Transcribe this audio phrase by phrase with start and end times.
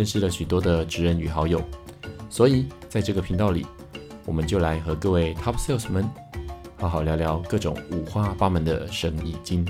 [0.00, 1.60] 认识了许多的职人与好友，
[2.30, 3.66] 所以在这个频道里，
[4.24, 6.08] 我们就来和各位 Top Sales 们
[6.78, 9.62] 好好聊聊各种五花八门的生意经。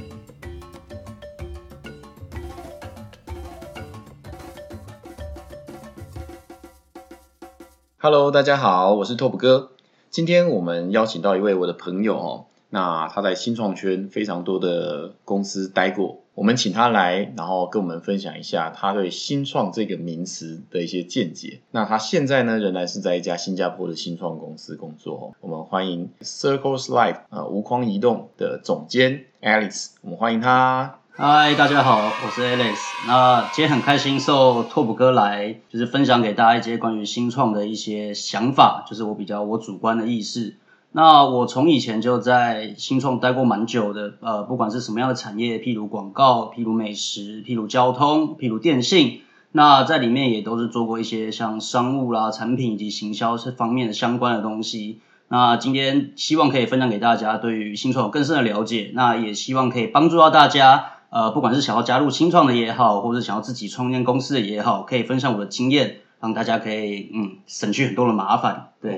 [7.99, 9.73] Hello，大家好，我是 Top 哥。
[10.11, 21.61] 今天我们邀请到一位我的朋友哦，那他在新创圈非常多的公司待过，我们请他来，然后跟我们分享一下他对新创这个名词的一些见解。
[21.73, 25.35] 那他现在呢，仍然是在一家新加坡的新创公司工作。
[25.41, 30.97] 我们欢迎 Circles Life 呃无框移动的总监 Alice，我们欢迎他。
[31.13, 32.77] 嗨，大家好，我是 Alex。
[33.07, 40.57] 那今天很开心受拓普哥来，就是分享给大家一些关于新创的一些想法，就是我比较我主观的意识。
[40.93, 49.21] 那我从以前就在新创待过蛮久的，呃，不管是什么样的产业，譬如广告，譬如美食，譬如交通，譬如电信，
[49.53, 55.01] 那在里面也都是做过一些像商务啦、产品以及行销这方面的相关的东西。
[55.29, 60.87] 那今天希望可以分享给大家对于新创有更深的了解，那也希望可以帮助到大家。
[61.11, 68.69] 呃，不管是想要加入新创的也好，或者想要自己创建公司的也好，可以分享我的经验，让大家可以嗯省去很多的麻烦。
[68.81, 68.97] 对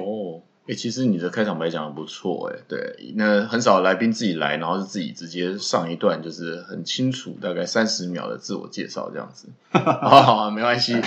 [0.63, 9.49] 哦，哎，其实你的开场白讲的不错，哎，对，那很少来宾自己来，然后是自己直接上一段，就是很清楚，大概三十秒的自我介绍这样子。
[9.73, 11.01] 好好，没关系，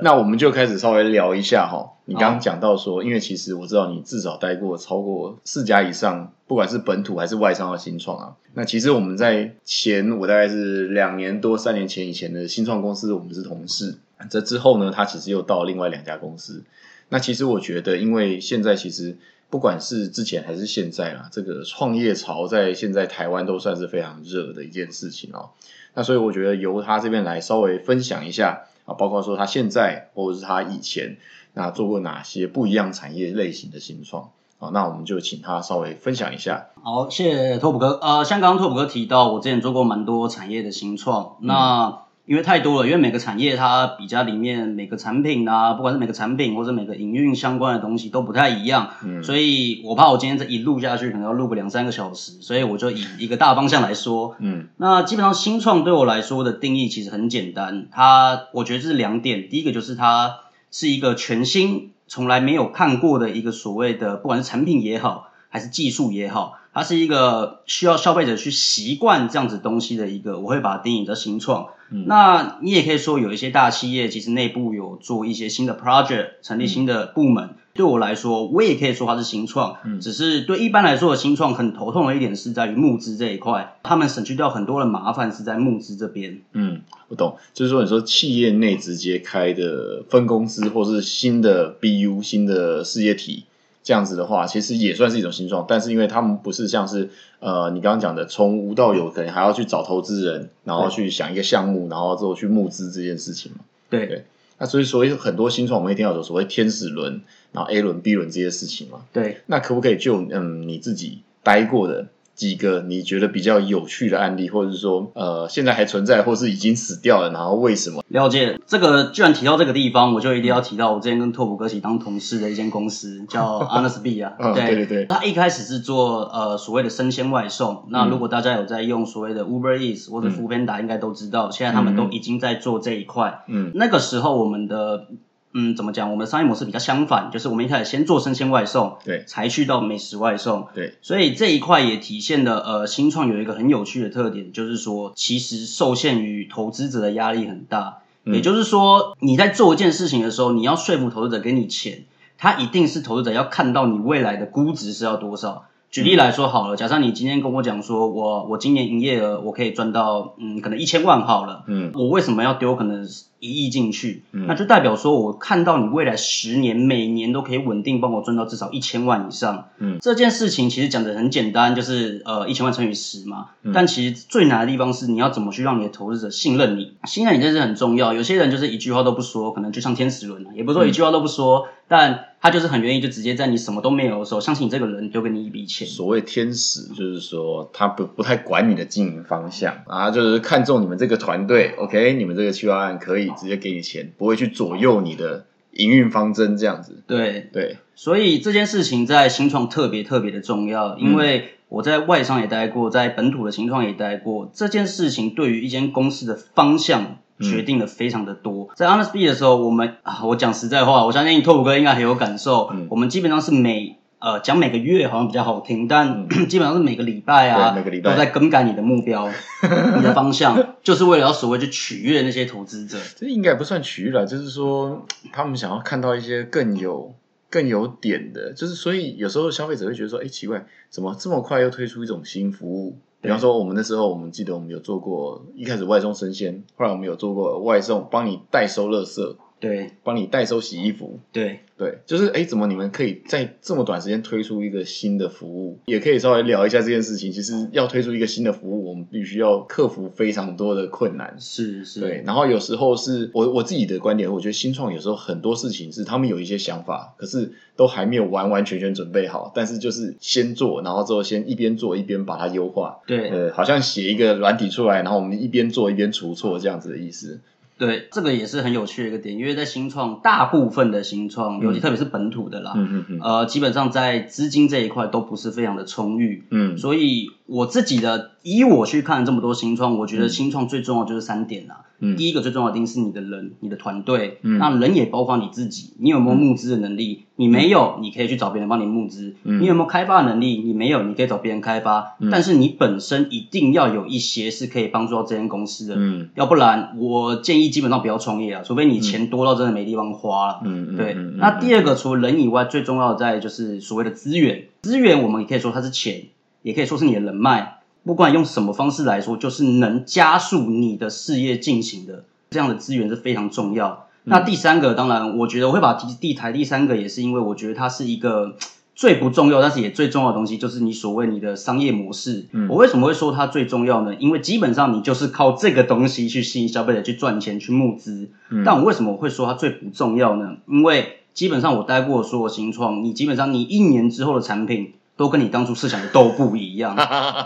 [0.00, 1.92] 那我们就开始稍微聊一下哈。
[2.04, 8.34] 你刚刚讲到说，因为其实我知道你至少待过超过四家以上，不管是本土还是外商的新创啊。
[8.54, 13.98] 那其实我们在前，我大概是两年多、三年前以前的新创公司，我们是同事。
[14.30, 16.62] 这之后呢，他其实又到另外两家公司。
[17.08, 19.16] 那其实我觉得，因为现在其实
[19.50, 25.50] 不管是之前还是现在啦，这个创业潮在现在台湾都算是非常热的一件事情哦。
[25.94, 31.16] 那所以我觉得由他这边来稍微分享一下啊，包括说他现在或者是他以前。
[31.54, 34.30] 那做过哪些不一样产业类型的新创？
[34.56, 36.68] 好，那我们就请他稍微分享一下。
[36.82, 37.98] 好，谢谢拓普哥。
[38.00, 41.36] 呃，像刚刚拓普哥提到，我之前做过蛮多产业的新创。
[41.40, 48.90] 那因为太多了，因为每个产业它比较里面每个产品啊，不管是每个产品或者每个营运相关的东西都不太一样。
[49.04, 54.36] 嗯，所以我怕我今天这一录下去，可能要录个两三个小时，所以我就以一个大方向来说。
[54.38, 60.36] 嗯，那基本上新创对我来说的定义其实很简单，它我觉得是两点，第一个就是它。
[60.74, 71.68] 是一个全新、从来没有看过的一个所谓的，不管是产品也好，还是技术也好，它是一个需要消费者去习惯这样子东西的一个，我会把它定义叫新创。
[71.94, 77.50] 嗯那你也可以说，有一些大企业其实内部有做一些新的 project，成立新的部门。
[77.74, 86.40] 对我来说，我也可以说它是新创，只是对一般来说的新创很头痛的一点是在于募资这一块，他们省去掉很多的麻烦是在募资这边。
[86.52, 93.44] 嗯，我懂，就是说你说企业内直接开的分公司，或是新的 BU 新的事业体
[93.82, 97.10] 这样子的话，其实也算是一种新创，但是因为他们不是像是
[97.40, 103.58] 呃你刚刚讲的从无到有，可能还要去找投资人，然后去想一个项目，然后之后去募资这件事情嘛。
[103.90, 104.24] 对对，
[104.58, 107.22] 那所以所以很多新创我们一定要有所谓天使轮。
[107.54, 118.02] 然后 A 轮、B 轮这些事情嘛，对，那可不可以就嗯你自己待过的几个你觉得比较有趣的案例，或者是说呃现在还存在，或是已经死掉了，然后为什么？
[118.08, 118.58] 了解。
[118.66, 124.74] 这个，既然提到这个地方，我就一定要提到我之前跟拓普哥一起当同事的一间公司，叫 Honestbee 啊， 对。
[124.74, 135.06] 对对，他一开始是做呃所谓的生鲜外送，那如果大家有在用所谓的 Uber Eats 或者 f o o p a n d a 应该都知道，现在他们都已经在做这一块，嗯，那个时候我们的。
[135.54, 136.10] 嗯，怎么讲？
[136.10, 140.94] 我们的商业模式比较相反，就是我们一开始先做生鲜外送，对，才去到美食外送，对。
[141.02, 147.98] 所以这一块也体现了，呃，新创有一个很有趣的特点，就是说，其实受限于投资者的压力很大。
[148.24, 152.04] 也就是说，你在做一件事情的时候，你要说服投资者给你钱，
[152.38, 155.64] 他一定是投资者要看到你未来的估值是要多少。
[155.92, 163.06] 举例来说好了，假设你今天跟我讲说，我我今年营业额我可以赚到，嗯，可能一千万好了，嗯，我为什么要丢可能？
[163.44, 169.64] 一亿进去，嗯那就代表说我看到你未来十年每年都可以稳定帮我赚到至少一千万以上。
[169.78, 173.48] 嗯这件事情其实讲的很简单，就是呃一千万乘以十嘛。
[173.64, 178.12] 嗯但其实最难的地方是你要怎么去让你的投资者信任你，信任你这是很重要。
[178.12, 185.86] 有些人就是一句话都不说，可能就像天使轮啊，也不是说一句话都不说，但他就是很愿意就直接在你什么都没有的时候，相信你这个人丢给你一笔钱。
[185.86, 197.04] 所谓天使，就是说他不不太管你的经营方向啊，就是看中你们这个团队，OK，你们这个企划案可以直接给你钱，不会去左右你的营运方针这样子。
[197.06, 204.50] 对，对，所以这件事情在新创特别特别的重要，因为我在外商也待过，在本土的新创也待过。
[204.52, 208.68] 这件事情对于一间公司的方向决定的非常的多。
[208.74, 212.70] 在 Honest B 的时候，我们啊，我讲实在话，我相信拓普哥应该很有感受。
[212.72, 219.28] 嗯我们基本上是每呃讲每个月好像比较好听，但、 基本上是每个礼拜啊，每个礼拜都在更改你的目标、
[219.96, 222.98] 你的方向，就是为了要所谓去取悦那些投资者。
[223.16, 227.12] 这应该不算取悦了，就是说他们想要看到一些更有
[227.50, 232.96] 更有点的，就是所以有时候消费者会觉得说，哎，奇怪，怎么这么快又推出一种新服务？
[233.22, 245.78] 比方说，我们那时候我们记得我们有做过，一开始外送生鲜，后来我们有做过外送，帮你代收垃圾，对帮你代收洗衣服，对，对，就是哎，怎么你们可以在这么短时间推出一个新的服务？
[245.86, 247.30] 也可以稍微聊一下这件事情。
[247.30, 251.36] 其实要推出一个新的服务，我们必须要克服非常多的困难。
[251.38, 262.98] 是是，对，然后有时候是我我自己的观点，我觉得新创有时候很多事情是他们有一些想法，可是都还没有完完全全准备好，但是就是先做，然后之后先一边做一边把它优化。
[263.06, 267.40] 对呃，好像写一个软体出来，然后我们一边做一边除错这样子的意思。
[267.84, 273.20] 对，这个也是很有趣的一个点，因为在新创，大部分的新创，尤其特别是本土的啦，嗯嗯嗯。
[273.20, 276.78] 呃，基本上在资金这一块都不是非常的充裕，嗯。
[276.78, 281.82] 所以我自己的以我去看这么多新创，我觉得新创最重要就是三点啦。
[282.04, 287.26] 嗯第一个最重要的一定是你的人，你的团队，嗯那人也包括你自己，你有没有募资的能力？
[287.36, 289.36] 你没有，你可以去找别人帮你募资。
[289.44, 290.62] 嗯你有没有开发的能力？
[290.64, 292.16] 你没有，你可以找别人开发。
[292.18, 295.94] 嗯但是你本身一定要有一些是可以帮助到这间公司的。
[295.98, 300.60] 嗯要不然，我建议基本上不要创业啊，除非你钱多到真的没地方花了。
[300.64, 304.64] 嗯嗯，对，嗯那第二个除了人以外，最重要的在就是所谓的资源。
[304.80, 306.22] 资源我们也可以说它是钱，
[306.62, 307.78] 也可以说是你的人脉。
[308.04, 314.06] 不管用什么方式来说，就是能加速你的事业进行的这样的资源是非常重要。
[314.24, 318.56] 那第三个，当然，我觉得我会把第第台第三个，也是因为我觉得它是一个
[318.94, 322.46] 最不重要，但是也最重要的东西，就是你所谓你的商业模式。
[322.52, 324.14] 嗯我为什么会说它最重要呢？
[324.16, 328.30] 因为基本上你就是靠这个东西去吸引消费者去赚钱、去募资。
[328.50, 330.56] 嗯但我为什么会说它最不重要呢？
[330.68, 336.96] 因为基本上我待过所有新创，你基本上你一年之后的产品都跟你当初设想的都不一样。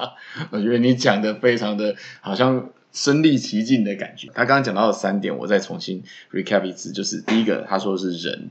[0.49, 4.29] 我觉得你讲的非常的好像身临其境的感觉。
[4.29, 6.03] 他刚刚讲到了三点，我再重新
[6.33, 8.49] recap 一次，就是第一个，他说的是人，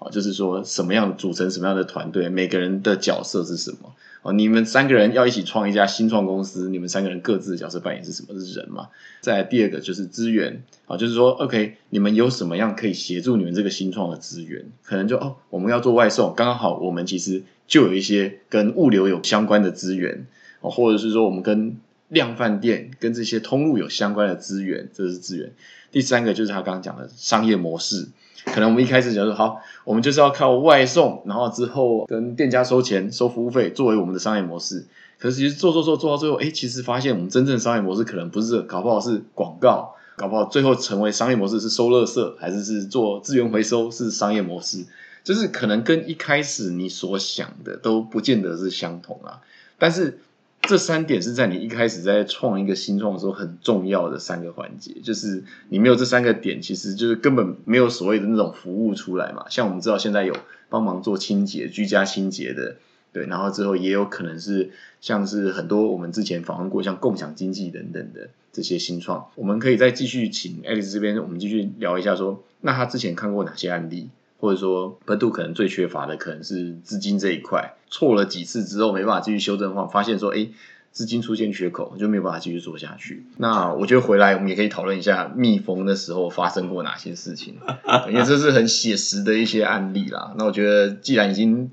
[0.00, 3.94] 哦，就是说什么样组成什么样的团队，每个人的角色是什么。
[4.24, 8.40] 哦，你们三个人要一起创一家新创公司，你们三个人各自的角色扮演是什么？
[8.40, 8.88] 是人嘛？
[9.20, 14.64] 再来第二个就是资源，啊、就是说，OK，你们有什么样可以协助你们这个新创的资源？
[14.82, 20.26] 可能就哦，我们要做外送，刚刚好我们其实就有一些跟物流有相关的资源，
[20.62, 21.76] 哦，或者是说我们跟
[22.08, 25.52] 量贩店跟这些通路有相关的资源，这是资源。
[25.90, 28.08] 第三个就是他刚刚讲的商业模式，
[28.44, 34.84] 可能我们一开始讲说好，我们就是要靠外送，然后之后跟店家收钱、收服务费作为我们的商业模式。
[35.18, 44.84] 可是其实做做做做到最后，哎，其实发现我们真正的商业模式可能不是，搞不好是广告，搞不好最后成为商业模式是收垃圾，还是是做资源回收是商业模式，
[45.22, 49.40] 就是可能跟一开始你所想的都不见得是相同啊。
[49.78, 50.18] 但是
[50.66, 59.44] 这三点是在你一开始在创一个新创的时候很重要的三个环节，就是你没有这三个点，其实就是根本没有所谓的那种服务出来嘛。
[59.50, 60.34] 像我们知道现在有
[60.68, 62.76] 帮忙做清洁、居家清洁的，
[63.12, 74.08] 对，然后之后也有可能是像是很多我们之前访问过像共享经济等等的这些新创，我们可以再继续请 Alex 这边，我们继续聊一下说，那他之前看过哪些案例？
[74.44, 80.48] 或者说本土可能最缺乏的可能是资金这一块，错了几次之后没办法继续修正的话，发现说，哎，
[80.92, 83.24] 资金出现缺口，就没有办法继续做下去。
[83.38, 87.56] 那我觉得回来我们也可以讨论一下蜜蜂的时候发生过哪些事情，
[88.12, 90.34] 因为这是很写实的一些案例啦。
[90.36, 91.70] 那我觉得既然已经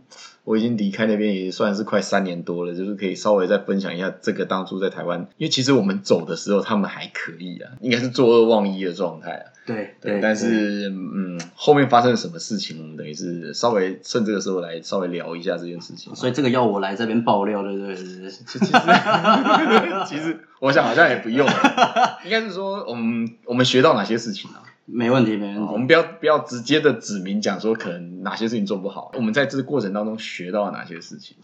[0.52, 9.46] 我已经离开那边也算是快三年多了，就是可以稍微再分享一下这个当初在台湾，因为其实我们走的时候他们还可以啊，应该是作恶忘一的状态啊。
[9.66, 16.14] 对对，但是嗯，后面发生了什么事情，我们等于是稍微趁这个时候来稍微聊一下这件事情。
[16.16, 18.66] 所以这个要我来这边爆料，对不对 其实
[20.10, 21.48] 其实我想好像也不用，
[22.26, 24.60] 应该是说我们我们学到哪些事情啊？
[24.94, 25.72] 没问题，没问题。
[25.72, 31.38] 我们不要不要直接的指明讲说可能哪些事情做不好，我们在这个过程当中学到了哪些事情。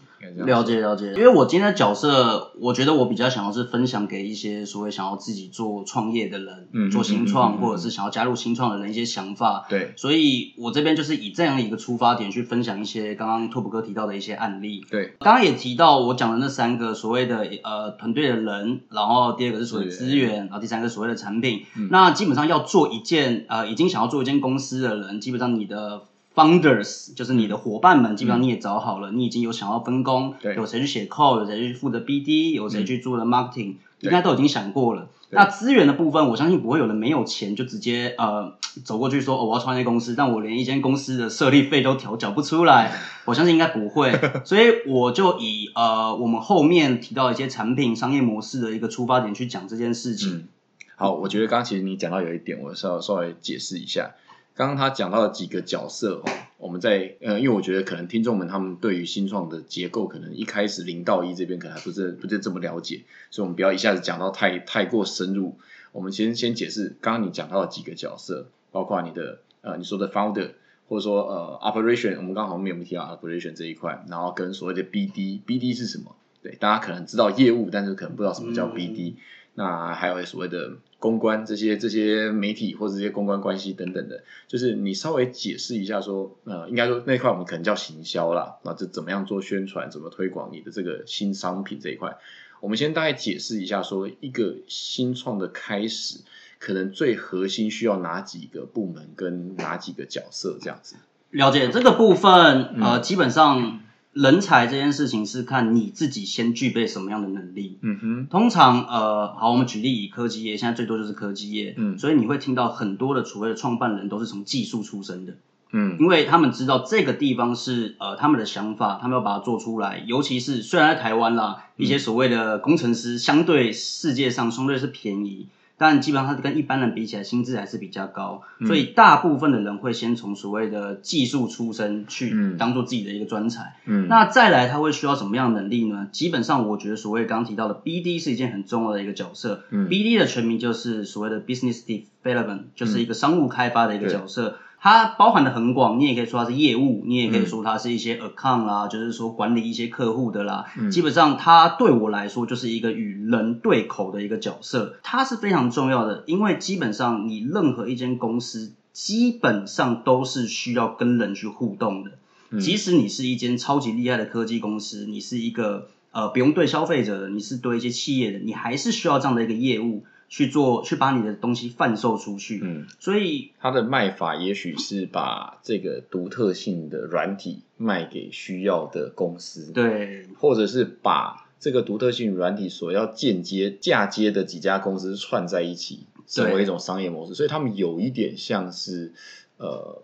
[0.44, 9.66] 了解了解，因为我今天的角色，我觉得我比较想要是分享给一些所谓想要自己做创业的人，嗯做新创嗯或者是想要加入新创的人一些想法。
[9.68, 9.92] 对。
[9.96, 14.84] 所以我这边就是以这样一个出发点去分享一些刚刚拓普哥提到的一些案例。
[14.90, 15.14] 对。
[15.20, 21.64] 刚刚也提到我讲的那三个所谓的呃团队的人，然后第二个是所谓的资源，然后第三个所谓的产品。
[21.76, 21.88] 嗯。
[21.90, 26.02] 那基本上要做一件呃已经想要做一间公司的人，基本上你的
[26.38, 35.08] founders 就是你的伙伴们，基本上你也找好了，你已经有想要分工，有谁去写 code，有谁去负责 BD，有谁去做了 marketing，、对应该都已经想过了。
[35.30, 42.92] 那资源的部分，我相信不会有人没有钱就直接呃走过去说、哦、我要创业公司，但我连一间公司的设立费都调缴不出来，
[43.26, 50.32] 我相信应该不会，所以我就以呃我们后面提到一些产品商业模式的一个出发点去讲这件事情。
[50.32, 50.48] 嗯，
[50.96, 54.12] 好，我觉得刚刚其实你讲到有一点，我稍稍微解释一下。
[54.58, 56.24] 刚刚他讲到的几个角色哦，
[56.58, 65.56] 我们在呃，因为我觉得可能听众们他们对于新创的结构，可能一开始零到一这边可能还不是不是这么了解，所以我们不要一下子讲到太太过深入。
[65.92, 70.50] 我们先先解释刚刚你讲到的几个角色，包括你的呃你说的 founder，
[70.88, 76.16] 或者说呃 operation，我们刚好没有提到 operation 这一块，然后跟所谓的 BD，BD 是什么？
[76.42, 79.14] 对，大家可能知道业务，但是可能不知道什么叫嗯 BD。
[79.54, 92.16] 那还有所谓的公关这些这些媒体或者这些公关关系等等的，就是你稍微解释一下说，呃，应该说那一块我们可能叫行销啦，那这怎么样做宣传，怎么推广你的这个新商品这一块，
[92.60, 96.18] 我们先大概解释一下说，一个新创的开始，
[96.58, 100.96] 可能最核心需要哪几个部门跟哪几个角色这样子。
[101.30, 103.82] 了解这个部分，嗯呃，基本上
[104.18, 107.78] 人才这件事情是看你自己先具备什么样的能力。
[107.82, 115.34] 嗯哼，通常，呃，好，我们举例以科技业，现在最多就是科技业，嗯所以你会听到很多的所谓的创办人都是从技术出身的，
[115.70, 120.02] 嗯因为他们知道这个地方是呃他们的想法，他们要把它做出来。
[120.04, 125.46] 尤其是虽然在台湾啦，一些所谓的工程师相对世界上相对是便宜，
[125.78, 133.76] 但基本上它跟一般人比起来，薪资还是比较高，所以大部分的人会先从所谓的技术出身去嗯当做自己的一个专才。
[133.86, 136.08] 嗯，那再来，他会需要什么样的能力呢？
[136.10, 139.62] 基本上，我觉得所谓刚刚提到的 BD 是一件很重要的一个角色。
[139.70, 144.56] 嗯 BD 的全名就是所谓的 Business Development，就是一个商务开发的一个角色。
[144.80, 150.66] 它包含的很广，你也可以说它是业务，你也可以说它是一些 account 啦，就是说管理一些客户的啦。
[150.78, 162.12] 嗯基本上，它对我来说就是一个与人对口的一个角色，它是非常重要的，因为基本上你任何一间公司，基本上都是需要跟人去互动的。
[162.50, 172.60] 嗯即使你是一间超级厉害的科技公司，你是一个呃不用对消费者的，你是对一些企业的，你还是需要这样的一个业务去做，去把你的东西贩售出去。
[172.62, 187.34] 嗯，所以它的卖法也许是把这个独特性的软体卖给需要的公司，对或者是把这个独特性软体所要间接嫁接的几家公司串在一起，成为一种商业模式。
[187.34, 189.12] 所以他们有一点像是
[189.56, 190.02] 呃，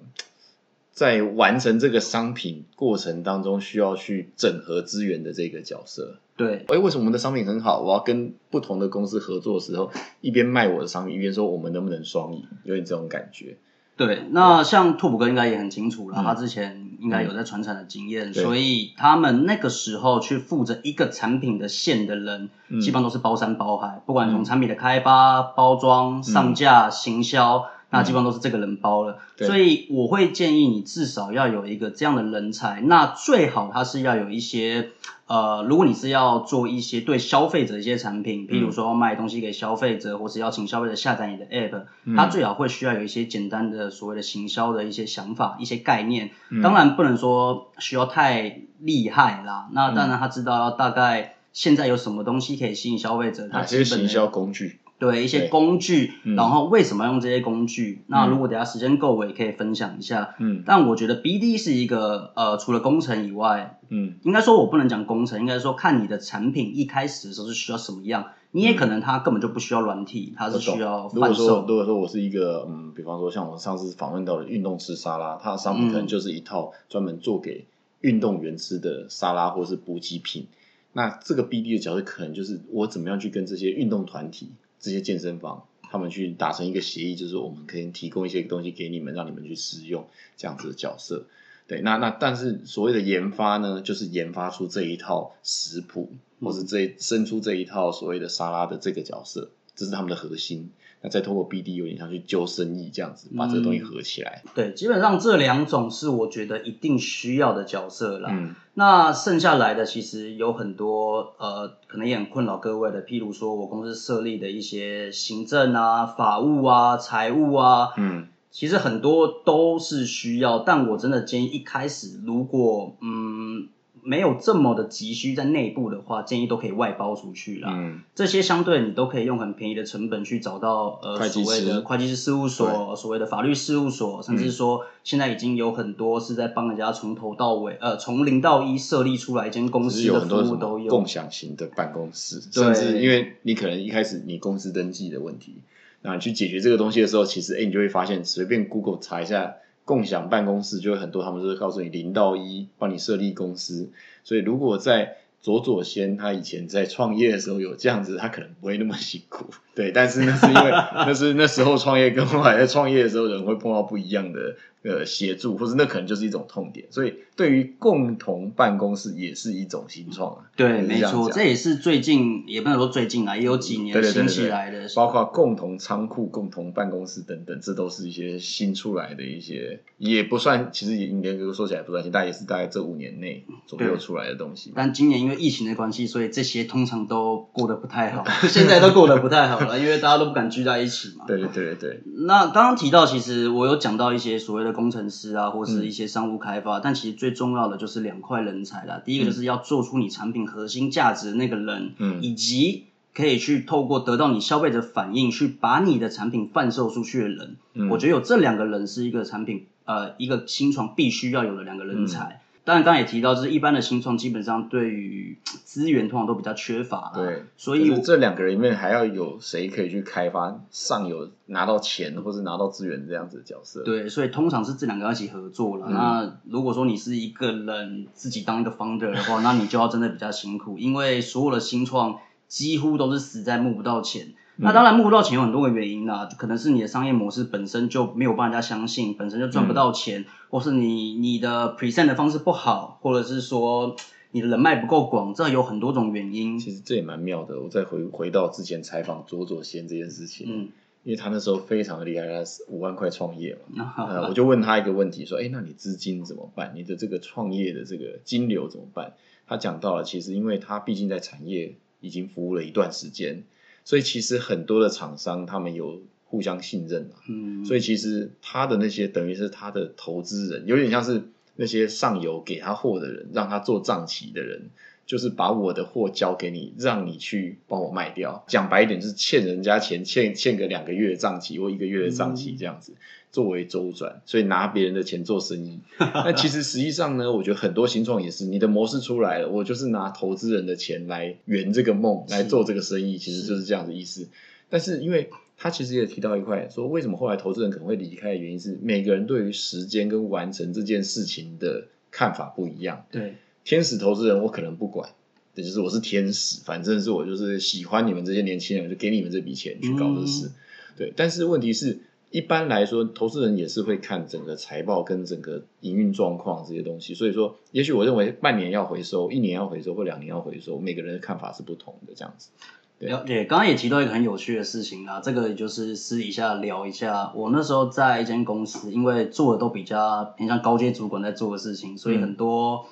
[0.95, 6.19] 在完成这个商品过程当中需要去整合资源的这个角色。
[6.37, 7.81] 对哎，为什么我们的商品很好？
[7.81, 13.57] 我要跟不同的公司合作的时候，一边卖我的商品，一边说我们能不能双赢，有点这种感觉。
[13.97, 29.19] 对，那像拓普哥应该也很清楚了，嗯他之前应该有在传产的经验，对所以他们那个时候去负责一个产品的线的人，嗯基本上都是包山包海，不管从产品的开发、包装、上架、行销，那基本上都是这个人包了。
[29.39, 34.91] 所以我会建议你至少要有一个这样的人才，那最好他是要有一些。
[35.27, 41.85] 呃，如果你是要做一些对消费者一些产品，譬如说卖东西给消费者，或是邀请消费者下载你的 app，、
[42.15, 46.29] 它嗯最好会需要有一些简单的所谓的行销的一些想法、一些概念。
[46.51, 54.79] 嗯当然不能说需要太厉害啦，那当然他知道大概现在有什么东西可以吸引消费者，他哪基本的些行销工具？
[55.05, 58.03] 对一些工具，嗯然后为什么要用这些工具？
[58.07, 60.35] 那嗯如果等下时间够，我也可以分享一下。
[60.39, 68.27] 嗯但我觉得 BD 是一个呃，除了工程以外，嗯应该说我不能讲工程，应该说看你的产品一开始的时候是需要什么样。
[68.57, 71.65] 你也可能它根本就不需要软体，它是需要如果说。
[71.67, 77.65] 如果说我是一个嗯，比方说像我上次访问到的运动吃沙拉，它的商品嗯可能就是一套专门做给
[78.01, 80.47] 运动员吃的沙拉或是补给品。
[80.93, 84.51] 那这个 BD 的角色可能就是我怎么样去跟这些运动团体、
[84.85, 91.25] 这些健身房，他们去达成一个协议，就是我们可以提供一些东西给你们，让你们去使用这样子的角色。
[91.67, 100.71] 对，那那但是所谓的研发呢，就是研发出这一套食谱，或是这生出这一套所谓的沙拉的这个角色，这是他们的核心。
[101.05, 104.43] 那再透过 BD 有点像去救生意这样子，把这个东西合起来。
[104.55, 108.31] 对，基本上这两种是我觉得一定需要的角色啦。
[108.33, 123.69] 嗯那剩下来的其实有很多呃，可能也很困扰各位的，譬如说我公司设立的一些行政啊、法务啊、财务啊，嗯其实很多都是需要，但我真的建议一开始如果嗯
[124.05, 127.71] 没有这么的急需在内部的话，建议都可以外包出去啦。
[127.73, 128.01] 嗯。
[128.15, 140.91] 这些相对你都可以用很便宜的成本去找到呃所谓的会计师事务所、所谓的法律事务所，甚至说现在已经有很多是在帮人家从头到尾呃从零到一设立出来一间公司的有很多什么服务都有。
[140.91, 141.05] 共。
[141.15, 145.59] 享型的办公室，甚至因为你可能一开始你公司登记的问题，
[146.03, 149.55] 那你去解决这个东西的时候，其实哎、你就会发现随便 Google 查一下
[149.85, 153.91] 共享办公室，就有很多他们就会告诉你零到一帮你设立公司，
[154.23, 159.45] 所以如果在佐佐先他以前在创业的时候有这样子，他可能不会那么辛苦，
[159.77, 159.93] 对。
[159.93, 166.87] 但是那是因为那是那时候创业跟后来在创业的时候，人会碰到不一样的呃协助，或者那可能就是一种痛点。
[166.91, 174.89] 所以对于共同办公室也是一种新创啊，对，没错，这也是最近也不能说最近啊，也有几年兴对对对对对起来的。
[174.95, 184.73] 包括共同仓库、共同办公室等等，这都是一些新出来的一些，也不算，其实也应该说起来不算新，但也是大概这五年内左右出来的东西。
[184.77, 191.25] 但今年因为疫情的关系，所以这些通常都过得不太好，现在都过得不太好了，因为大家都不敢聚在一起嘛。
[191.27, 199.01] 对对对对对，那刚刚提到，其实我有讲到一些所谓的工程师啊，或嗯是一些商务开发，但其实最重要的就是两块人才啦。
[199.03, 207.57] 第一个就是要做出你产品核心价值的那个人，嗯以及可以去透过得到你消费者反应，去把你的产品贩售出去的人。
[207.73, 212.43] 嗯我觉得有这两个人是一个产品呃一个新创必须要有的两个人嗯才。
[212.65, 223.83] 当然，刚刚也提到，就是一般的新创基本上对于资源通常都比较缺乏啦，对，所以就是这两个人里面还要有谁可以去开发上游拿到钱或是拿到资源这样子的角色。
[223.83, 225.87] 对，所以通常是这两个要一起合作了。
[225.89, 232.19] 嗯那如果说你是一个人自己当一个 founder 的话，那你就要真的比较辛苦，因为所有的新创
[232.49, 234.33] 几乎都是死在募不到钱。
[234.57, 243.97] 那当然募不到钱有很多个原因啦，可能是你的商业模式本身就没有帮人家相信，本身就赚不到钱，或是你你的 present 的方式不好，或者是说
[244.31, 246.59] 你的人脉不够广，这有很多种原因。
[246.59, 247.61] 其实这也蛮妙的。
[247.61, 250.69] 我再回回到之前采访左左先这件事情，嗯，
[251.03, 253.61] 因为他那时候非常的厉害，他是五万块创业嘛。
[253.75, 256.73] 那 呃，我就问他一个问题，说：“哎，那你资金怎么办？
[256.77, 259.15] 你的这个创业的这个金流怎么办？”
[259.47, 263.45] 他讲到了，其实因为他毕竟在产业已经服务了一段时间，
[263.85, 271.23] 所以其实很多的厂商他们有互相信任嘛，嗯，所以其实他的那些等于是他的投资人，有点像是
[271.57, 274.71] 那些上游给他货的人，让他做账期的人，
[275.07, 278.45] 就是把我的货交给你，让你去帮我卖掉。
[278.49, 282.93] 讲白一点，就是欠人家钱，欠欠个两个月的账期或一个月的账期这样子，
[283.31, 285.81] 作为周转，所以拿别人的钱做生意。
[285.99, 294.29] 那其实实际上呢，我觉得很多新创也是，你的模式出来了，我就是拿投资人的钱来圆这个梦，来做这个生意，其实就是这样的意思。
[294.71, 303.05] 但是因为他其实也提到一块，说为什么后来投资人可能会离开的原因是，每个人对于时间跟完成这件事情的看法不一样。
[303.13, 305.11] 对，天使投资人我可能不管，
[305.55, 310.51] 这就是我是天使，反正是我就是喜欢你们这些年轻人，就给你们这笔钱去搞这事。
[310.97, 311.99] 对，但是问题是，
[312.31, 317.15] 一般来说，投资人也是会看整个财报跟整个营运状况这些东西。
[317.15, 322.51] 所以说，也许我认为半年要回收，一年要回收，或两年要回收，每个人的看法是不同的，这样子。
[322.99, 327.33] 对了解，刚刚也提到一个很有趣的事情啊，这个也就是私底下聊一下。
[327.35, 332.87] 我那时候在一间公司，因为做的都比较偏向高阶主管在做的事情，所以嗯很多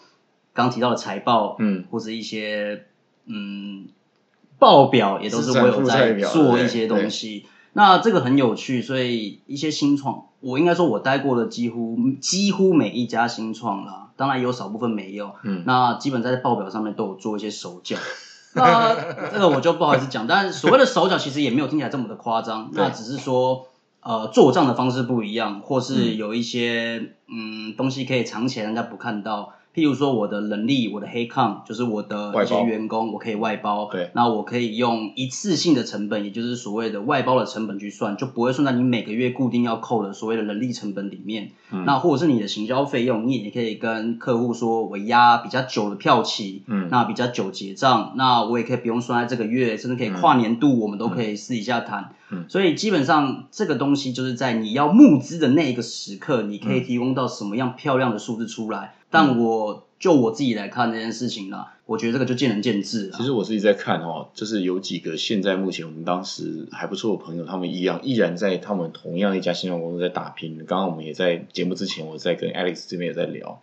[0.55, 2.85] 刚提到的财报，嗯或者一些
[3.27, 3.87] 嗯
[4.59, 7.47] 报表也都是我有在做一些东西。
[7.75, 15.33] 那这个很有趣，所以一些新创，我应该说我待过的几乎几乎每一家新创啦，当然也有少部分没有。
[15.43, 17.97] 嗯那基本在报表上面都有做一些手脚。
[18.55, 18.95] 那
[19.33, 23.67] 这个我就不好意思讲，但所谓的手脚其实也没有听起来这么的夸张，那只是说
[24.03, 29.55] 呃做账的方式不一样，或是有一些嗯东西可以藏起来，人家不看到。
[29.75, 33.89] 譬如说我的人力，我的黑抗，就是我的一些员工，我可以外包。
[33.91, 41.53] 对那我可以用一次性的成本，也就是所谓的外包的成本去算，就不会算在你每个月固定要扣的所谓的人力成本里面。
[41.71, 52.03] 嗯那或者是你的行销费用，你也可以跟客户说，我压比较久的票期，嗯那比较久结账，那我也可以不用算在这个月，甚至可以跨年度，我们都可以私底下谈。
[52.03, 52.15] 嗯
[52.49, 58.95] 所以基本上这个东西就是在你要募资的那一个时刻，你可以提供到什么样漂亮的数字出来。
[59.11, 63.19] 但我就我自己来看这件事情啦，我我觉得这个就见仁见智了。
[63.19, 70.57] 其实我自己在看哦，就是有几个现在目前我们当时还不错的朋友，他们一样依然在他们同样一家新创公司在打拼。
[70.67, 73.61] 刚刚我们也在节目之前，我在跟 Alex 这边也在聊。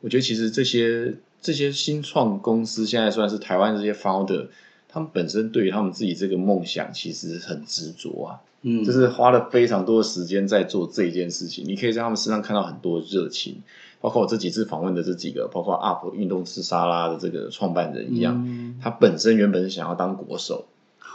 [0.00, 4.48] 我觉得其实这些这些新创公司现在算是台湾这些 founder，
[4.92, 11.64] 他们本身对于他们自己这个梦想其实很执着啊，嗯，就是花了非常多的时间在做这一件事情。
[11.66, 13.62] 你可以在他们身上看到很多热情，
[14.00, 20.66] 包括我这几次访问的这几个，包括 UP 运动吃沙拉的这个创办人一样，嗯他本身原本是想要当国手，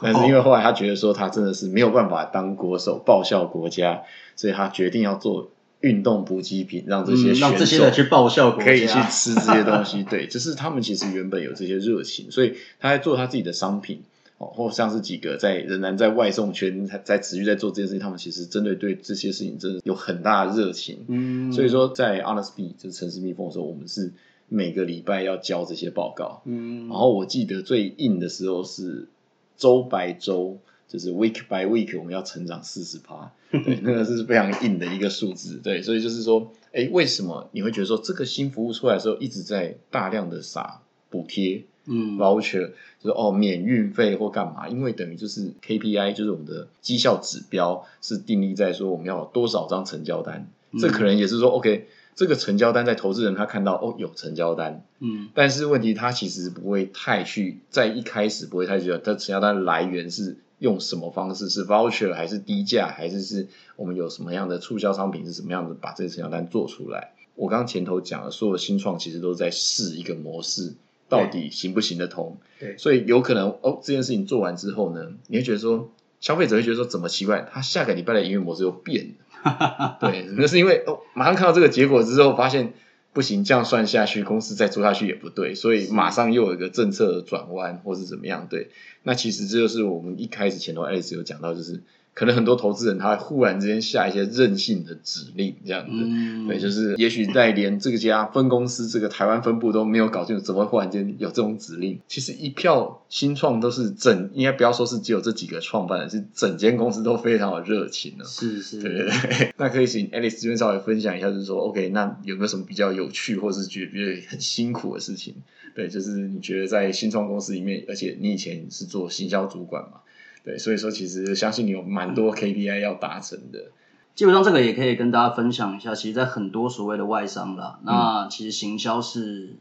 [0.02, 4.04] 但是因为后来他觉得说他真的是没有办法当国手报效国家，
[4.36, 5.50] 所以他决定要做
[5.86, 10.04] 运动补给品，让这些嗯让选这些人手去报效国家，可以去吃这些东西。
[10.10, 14.02] 对，就是他们其实原本有这些热情，所以他在做他自己的商品。
[14.38, 21.06] 哦，或像是几个在仍然在外送圈在在持续在做这件事情，他们其实针对对这些事情真的有很大的热情。
[21.08, 24.12] 嗯，所以，说，在 Honest Bee 就是城市蜜蜂的时候，我们是
[24.50, 26.42] 每个礼拜要交这些报告。
[26.44, 29.08] 嗯，然后我记得最硬的时候是
[29.56, 42.18] 周 by 周，就是 week by week，我们要成长四十趴， 对，那个是非常硬的一个数字，对，所以就是说，哎，为什么你会觉得说这个新服务出来的时候一直在大量的撒补贴嗯。
[42.18, 44.68] voucher，就是哦免运费或干嘛？
[44.68, 50.48] 因为等于就是 KPI，就是我们的绩效指标是定立在说我们要有多少张成交单，
[50.80, 51.88] 这可能也是说 OK。
[52.16, 55.28] 这个成交单在投资人他看到哦有成交单，嗯。
[55.34, 61.50] 但是问题他其实不会太去在一开始不会太觉得他成交单来源是用什么方式？
[61.50, 67.14] 是 voucher 还是低价，还是是我们有什么样的促销商品是什么样的把这个成交单做出来？
[67.36, 70.74] 我刚刚前头讲了，所有的新创其实都在试一个模式，
[71.10, 72.38] 到底行不行得通？
[72.60, 75.90] 对所以有可能哦，这件事情做完之后呢，你会觉得说，
[76.22, 79.98] 消费者会觉得说怎么奇怪，他下个礼拜的营运模式又变了。
[80.00, 82.74] 对，那是因为哦，马上看到这个结果之后，发现
[83.16, 88.48] 不行，这样算下去，公司再做下去也不对，所以马上又有一个政策的转弯，或是怎么样？
[88.50, 88.72] 对，
[89.04, 91.82] 那其实这就是我们一开始前头 Alice 有讲到，就是
[92.16, 95.92] 可能很多投资人他会忽然之间下一些任性的指令，这样子。
[95.94, 102.00] 嗯，对，就是也许在连这个家分公司这个台湾分部都没有搞清楚，怎么会忽然间有这种指令？
[102.08, 108.24] 其实一票新创都是整，应该不要说是只有这几个创办人，是整间公司都非常有热情的。
[108.24, 115.36] 是是，对对对， 那可以请 Alice 这边稍微分享一下，就是说，OK，那有没有什么比较有趣，或是觉得很辛苦的事情？
[115.76, 120.00] 对，就是你觉得在新创公司里面，而且你以前是做行销主管嘛，
[120.46, 123.72] 对，所以说其实相信你有蛮多 KPI 要达成的。
[124.14, 129.56] 基本上这个也可以跟大家分享一下，其实，在很多所谓的外商啦，那其实行销是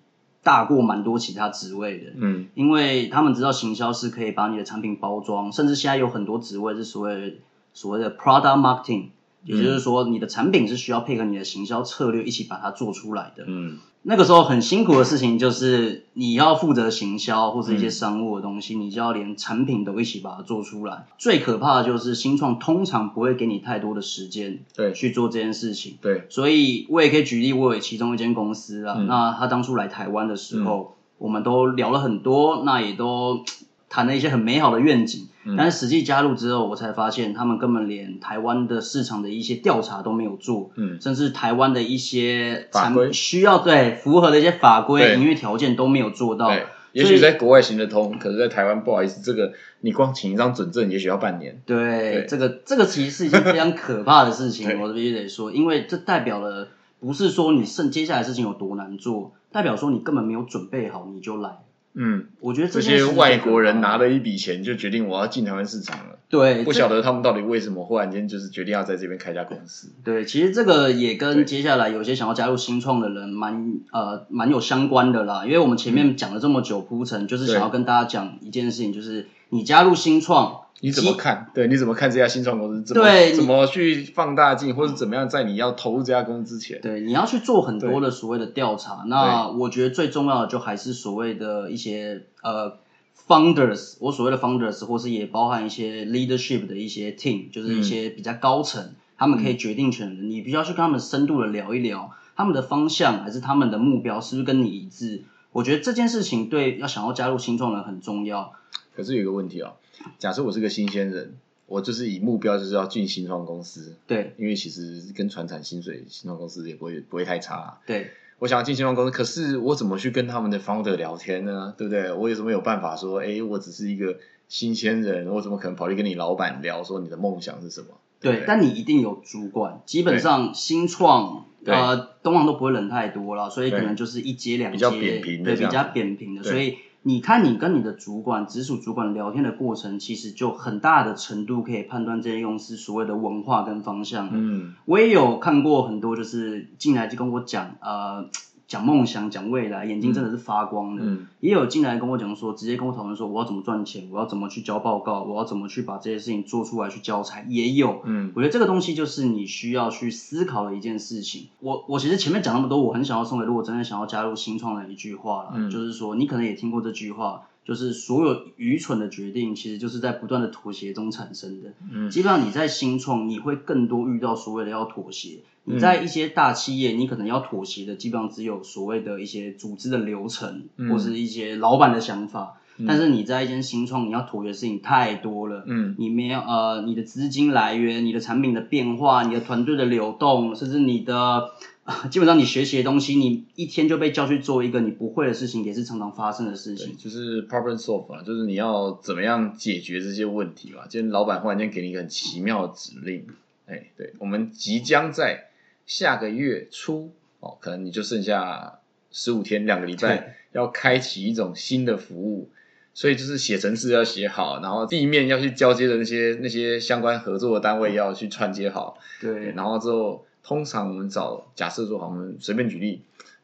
[0.44, 2.46] 大过蛮多其他职位的，嗯。
[2.54, 7.40] 因为他们知道行销是可以把你的产品包装，甚至现在有很多职位是所谓
[7.72, 9.08] 所谓的 product marketing，
[9.44, 13.44] 也就是说你的产品是需要配合你的行销策略一起把它做出来的。
[13.46, 21.06] 嗯那个时候很辛苦的事情就是你要负责行销或者一些商务的东西，你就要连产品都一起把它做出来。
[21.16, 25.96] 最可怕的就是新创通常不会给你太多的时间对去做这件事情。
[26.02, 33.42] 对，所以我也可以举例，我有其中一间公司啊，嗯那他当初来台湾的时候，我们都聊了很多，那也都
[33.88, 35.28] 谈了一些很美好的愿景。
[35.44, 46.48] 嗯但是实际加入之后，我才发现他们根本连台湾的市场的一些调查都没有做，嗯甚至台湾的一些产法规需要对符合的一些法规、营运条件都没有做到。
[46.48, 51.60] 对，也许在国外行得通，可是在台湾不好意思，这个你光请一张准证，也许要半年。
[51.66, 56.68] 对，对这个这个其实是一件非常可怕的事情， 我必须得说，因为这代表了
[57.00, 61.58] 不是说你剩接下来事情有多难做，代表说你根本没有准备好你就来。
[61.96, 69.92] 嗯，我觉得这些外国人拿了一笔钱，就决定我要进台湾市场了，对不晓得他们到底为什么忽然间就是决定要在这边开家公司。
[70.02, 81.50] 对，其实这个也跟接下来有些想要加入新创的人蛮呃蛮有相关的啦，因为我们前面讲了这么久铺陈，就是想要跟大家讲一件事情，就是你加入新创，你怎么看？
[81.54, 82.82] 对，你怎么看这家新创公司？
[82.82, 86.80] 怎么对你怎么去放大镜，或者怎么样在你要投入这家公司之前？
[86.80, 89.04] 对，你要去做很多的所谓的调查。
[89.06, 92.78] 那我觉得最重要的就还是所谓的一些呃
[93.26, 105.22] founders，我所谓的 founders，或是也包含一些 leadership 的一些 team，就是一些比较高层，他们可以决定权的人，你必须要去跟他们深度的聊一聊，他们的方向还是他们的目标是不是跟你一致。
[105.52, 108.52] 我觉得这件事情对要想要加入新创人很重要。
[108.94, 109.74] 可是有一个问题哦，
[110.18, 111.34] 假设我是个新鲜人，
[111.66, 117.80] 我就是以目标就是要进新创公司，对因为其实跟传产薪水新创公司也不会不会太差、啊。
[117.86, 121.74] 对，我想要进新创公司，可是我怎么去跟他们的 founder 聊天呢？
[121.76, 122.12] 对不对？
[122.12, 127.88] 我有什么有办法说，哎，我只是一个新鲜人，我怎么可能跑去跟你老板聊说你的梦想是什么？
[128.20, 129.82] 对，不但你一定有主管。
[129.84, 136.42] 基本上新创，对呃，通常都不会人太多了，所以可能就是一阶两阶，比较扁平的对，比较扁平的。
[136.42, 144.30] 所以你看你跟你的主管、直属主管聊天的过程，其实就很大的程度可以判断这些公司所谓的文化跟方向。
[144.32, 148.26] 嗯我也有看过很多，就是进来就跟我讲，呃，
[148.66, 151.02] 讲梦想、讲未来，眼睛真的是发光的。
[151.04, 158.00] 嗯也有进来跟我讲说，直接跟我讨论说，我要怎么赚钱，我要怎么去交报告，我要怎么去把这些事情做出来去交差，也有。
[158.04, 161.48] 嗯我觉得这个东西就是你需要去思考的一件事情。
[161.60, 171.74] 我我其实前面讲那么多，我很想要送给如果真的想要加入新创的一句话啦，嗯就是说你可能也听过这句话，就是所有愚蠢的决定其实就是在不断的妥协中产生的。
[171.92, 175.40] 嗯基本上你在新创，你会更多遇到所谓的要妥协。
[175.64, 182.60] 你嗯在一些大企业，你可能要妥协的，基本上只有所谓的一些组织的流程，嗯或是一些老板的想法。
[182.76, 185.62] 嗯但是你在一间新创，你要妥协的事情太多了。
[185.64, 191.50] 嗯你没有呃，你的资金来源、你的产品的变化、你的团队的流动，甚至你的、
[191.84, 196.96] 呃基本上你学习的东西，你一天就被叫去做一个你不会的事情，也是常常发生的事，情。
[196.96, 200.86] 就是 problem solve 啊，就是你要怎么样解决这些问题吧。
[200.88, 203.24] 今天老板忽然间给你一个很奇妙的指令，
[203.66, 205.44] 哎，对我们即将在
[205.86, 212.50] 下个月初哦，可能你就剩下十五天、两个礼拜，要开启一种新的服务。
[212.96, 223.02] 所以就是写程式要写好，然后地面要去交接的那些那些相关合作的单位要去串接好，对，然后之后，通常我们找假设说，好，我们随便举例，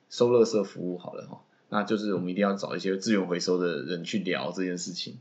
[0.08, 5.18] 收垃圾服务好了哈，那就是我们一定要找一些资源回收的人去聊这件事情，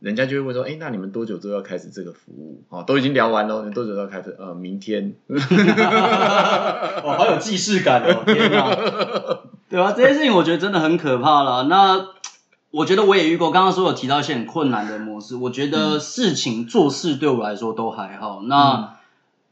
[0.00, 2.62] 人家就会问说，哎，那你们多久之后要开始这个服务？
[2.70, 4.34] 哦，都已经聊完了，你多久要开始？
[4.38, 5.14] 呃，明天。
[5.28, 8.22] 哦，好有既视感哦！
[8.26, 8.74] 天哪，
[9.68, 11.64] 对啊，这些事情我觉得真的很可怕了。
[11.64, 12.08] 那
[12.70, 18.42] 我觉得我也遇过，刚刚说有提到一些很困难的模式，我觉得事情做事对我来说都还好。
[18.44, 18.96] 那